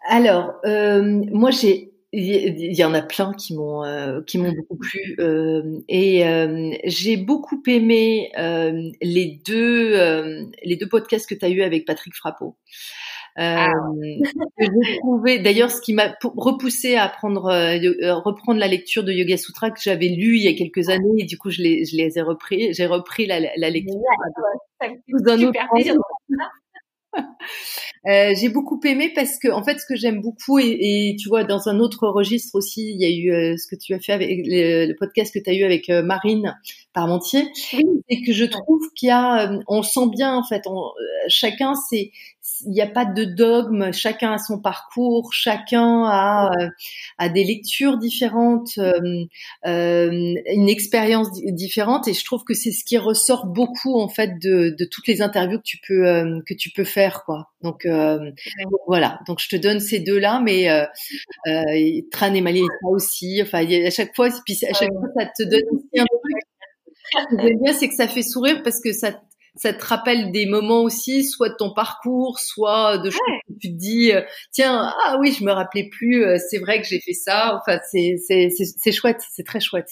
[0.07, 5.17] alors, moi j'ai il y en a plein qui m'ont euh, qui m'ont beaucoup plu
[5.19, 8.31] euh, et euh, j'ai beaucoup aimé
[9.03, 12.57] les deux les deux podcasts que tu as eu avec Patrick Frappeau.
[13.37, 13.73] Ah.
[14.61, 17.51] j'ai trouvé d'ailleurs ce qui m'a repoussé à prendre
[18.23, 21.25] reprendre la lecture de Yoga Sutra que j'avais lu il y a quelques années et
[21.25, 23.97] du coup je les je les ai repris j'ai repris la, la lecture
[24.81, 25.95] ouais, super plaisir
[28.07, 31.31] Euh, j'ai beaucoup aimé parce que en fait ce que j'aime beaucoup et, et, tu
[31.31, 33.99] vois dans un autre registre aussi il y a eu euh, ce que tu as
[33.99, 36.55] fait avec le, podcast que tu as eu avec euh, Marine
[36.93, 37.45] Parmentier.
[37.55, 40.91] C'est que je trouve qu'il y a on sent bien en fait on,
[41.29, 42.11] chacun c'est
[42.63, 46.69] il n'y a pas de dogme, chacun a son parcours, chacun a, euh,
[47.19, 49.25] a des lectures différentes, euh,
[49.67, 54.39] euh, une expérience différente, et je trouve que c'est ce qui ressort beaucoup en fait
[54.41, 57.51] de, de toutes les interviews que tu peux que tu peux faire, quoi.
[57.63, 57.87] Donc
[58.87, 60.69] voilà, donc je te donne ces deux là, mais
[61.47, 63.41] euh, Tran et ça aussi.
[63.43, 66.43] Enfin, à chaque fois, puis à chaque fois, ça te donne aussi un truc.
[67.13, 69.21] Ce que j'aime bien, c'est que ça fait sourire parce que ça
[69.57, 73.69] ça te rappelle des moments aussi, soit de ton parcours, soit de choses que tu
[73.73, 77.01] te dis, euh, tiens, ah oui, je me rappelais plus, euh, c'est vrai que j'ai
[77.01, 77.61] fait ça.
[77.61, 79.91] Enfin, c'est c'est c'est chouette, c'est très chouette.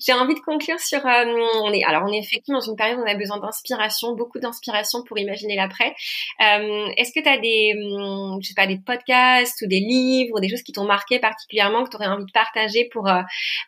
[0.00, 1.04] J'ai envie de conclure sur.
[1.06, 1.24] Euh,
[1.62, 4.38] on est alors on est effectivement dans une période où on a besoin d'inspiration, beaucoup
[4.38, 5.94] d'inspiration pour imaginer l'après.
[6.40, 10.36] Euh, Est-ce que tu as des, hum, je sais pas, des podcasts ou des livres
[10.36, 13.20] ou des choses qui t'ont marqué particulièrement que tu aurais envie de partager pour euh,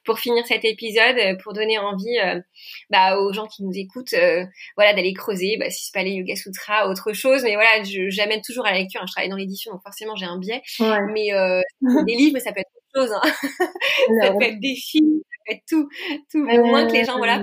[0.04, 2.18] pour finir cet épisode, euh, pour donner envie
[2.88, 4.14] bah, aux gens qui nous écoutent,
[4.76, 7.42] voilà, d'aller creuser, bah, si c'est pas les Yoga Sutras, autre chose.
[7.44, 9.00] Mais voilà, j'amène toujours à la lecture.
[9.02, 10.62] Hein, je travaille dans l'édition, donc forcément j'ai un biais.
[11.12, 11.28] Mais
[12.06, 13.12] des livres, ça peut être chose.
[13.12, 13.30] Hein.
[14.22, 15.20] ça peut être des films
[15.68, 15.88] tout,
[16.30, 17.42] tout, au moins que les gens, voilà.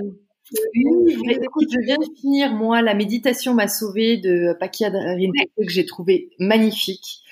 [0.52, 5.86] écoute, je viens de finir, moi, La méditation m'a sauvé de Pakia Rinpoche, que j'ai
[5.86, 7.22] trouvé magnifique.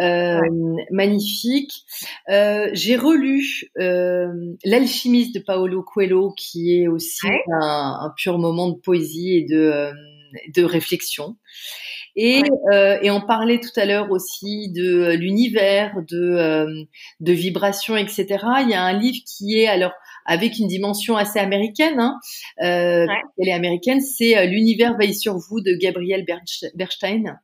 [0.00, 0.40] Euh,
[0.90, 1.84] magnifique.
[2.30, 7.26] Euh, j'ai relu euh, L'alchimiste de Paolo Coelho, qui est aussi
[7.60, 9.90] un, un, pur moment de poésie et de
[10.54, 11.36] de réflexion.
[12.14, 12.42] Et,
[12.72, 16.86] euh, et, on parlait tout à l'heure aussi de l'univers, de,
[17.20, 18.26] de vibrations, etc.
[18.60, 19.92] Il y a un livre qui est alors
[20.26, 21.98] avec une dimension assez américaine.
[21.98, 22.18] Hein.
[22.60, 23.06] Euh,
[23.38, 24.00] Elle est américaine.
[24.00, 26.24] C'est L'univers veille sur vous de Gabriel
[26.74, 27.40] Bernstein.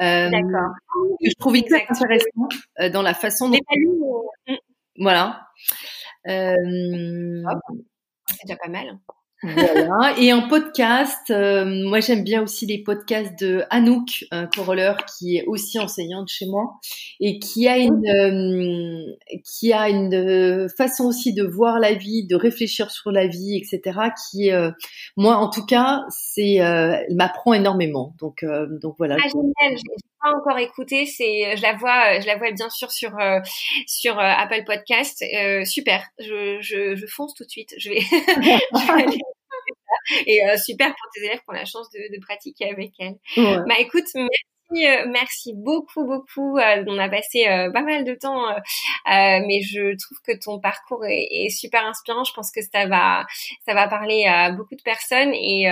[0.00, 0.74] Euh, D'accord.
[1.22, 2.48] Je trouve hyper intéressant
[2.92, 3.58] dans la façon dont.
[4.98, 5.46] Voilà.
[6.28, 7.42] Euh,
[8.28, 8.98] c'est déjà pas mal.
[9.42, 10.14] Voilà.
[10.18, 15.36] Et en podcast, euh, moi j'aime bien aussi les podcasts de Anouk un Coroller, qui
[15.36, 16.78] est aussi enseignante chez moi
[17.18, 22.24] et qui a une euh, qui a une euh, façon aussi de voir la vie,
[22.24, 23.98] de réfléchir sur la vie, etc.
[24.30, 24.50] Qui
[25.16, 28.14] moi en tout cas, c'est elle m'apprend énormément.
[28.20, 28.44] Donc
[28.80, 29.16] donc voilà.
[29.18, 29.78] Ah, génial.
[30.22, 31.06] Pas encore écouté.
[31.06, 33.12] C'est je la vois je la vois bien sûr sur
[33.86, 35.24] sur Apple Podcast.
[35.64, 36.06] super.
[36.20, 37.74] Je, je, je fonce tout de suite.
[37.78, 39.18] Je vais, je vais aller
[40.26, 43.16] et euh, super pour tes élèves qui ont la chance de, de pratiquer avec elle.
[43.36, 44.51] Bah écoute, merci euh,
[45.08, 46.58] merci beaucoup, beaucoup.
[46.58, 48.46] Euh, on a passé euh, pas mal de temps,
[49.06, 52.24] mais je trouve que ton parcours est, super inspirant.
[52.24, 53.24] Je pense que ça va,
[53.66, 55.64] ça va parler à beaucoup de personnes et,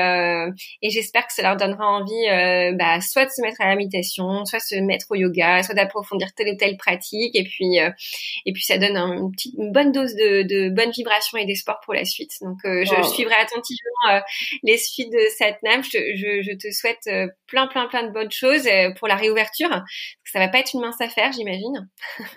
[0.82, 4.44] et j'espère que ça leur donnera envie, bah, soit de se mettre à la méditation,
[4.44, 7.34] soit de se mettre au yoga, soit d'approfondir telle ou telle pratique.
[7.34, 11.38] Et puis, et puis ça donne une, petite, une bonne dose de, de bonnes vibrations
[11.38, 12.32] et d'espoir pour la suite.
[12.42, 14.20] Donc, je, je, suivrai attentivement
[14.62, 15.18] les suites de.
[15.40, 17.09] Je, je, je, te souhaite
[17.46, 18.66] plein, plein, plein de bonnes choses
[18.99, 19.70] pour la réouverture.
[20.24, 21.88] Ça va pas être une mince affaire, j'imagine.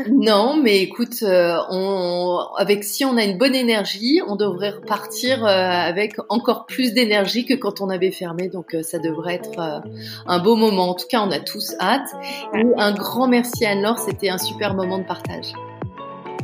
[0.09, 5.45] non, mais écoute, euh, on, avec si on a une bonne énergie, on devrait repartir
[5.45, 8.49] euh, avec encore plus d'énergie que quand on avait fermé.
[8.49, 9.83] Donc euh, ça devrait être
[10.25, 10.89] un beau moment.
[10.89, 12.07] En tout cas, on a tous hâte.
[12.55, 15.53] Et un grand merci Anne-Laure, c'était un super moment de partage.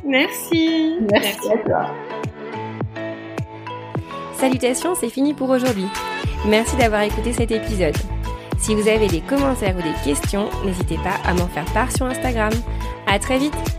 [0.05, 0.97] Merci.
[1.11, 1.85] Merci, à toi.
[4.33, 5.85] Salutations, c'est fini pour aujourd'hui.
[6.47, 7.95] Merci d'avoir écouté cet épisode.
[8.59, 12.05] Si vous avez des commentaires ou des questions, n'hésitez pas à m'en faire part sur
[12.05, 12.53] Instagram.
[13.07, 13.78] À très vite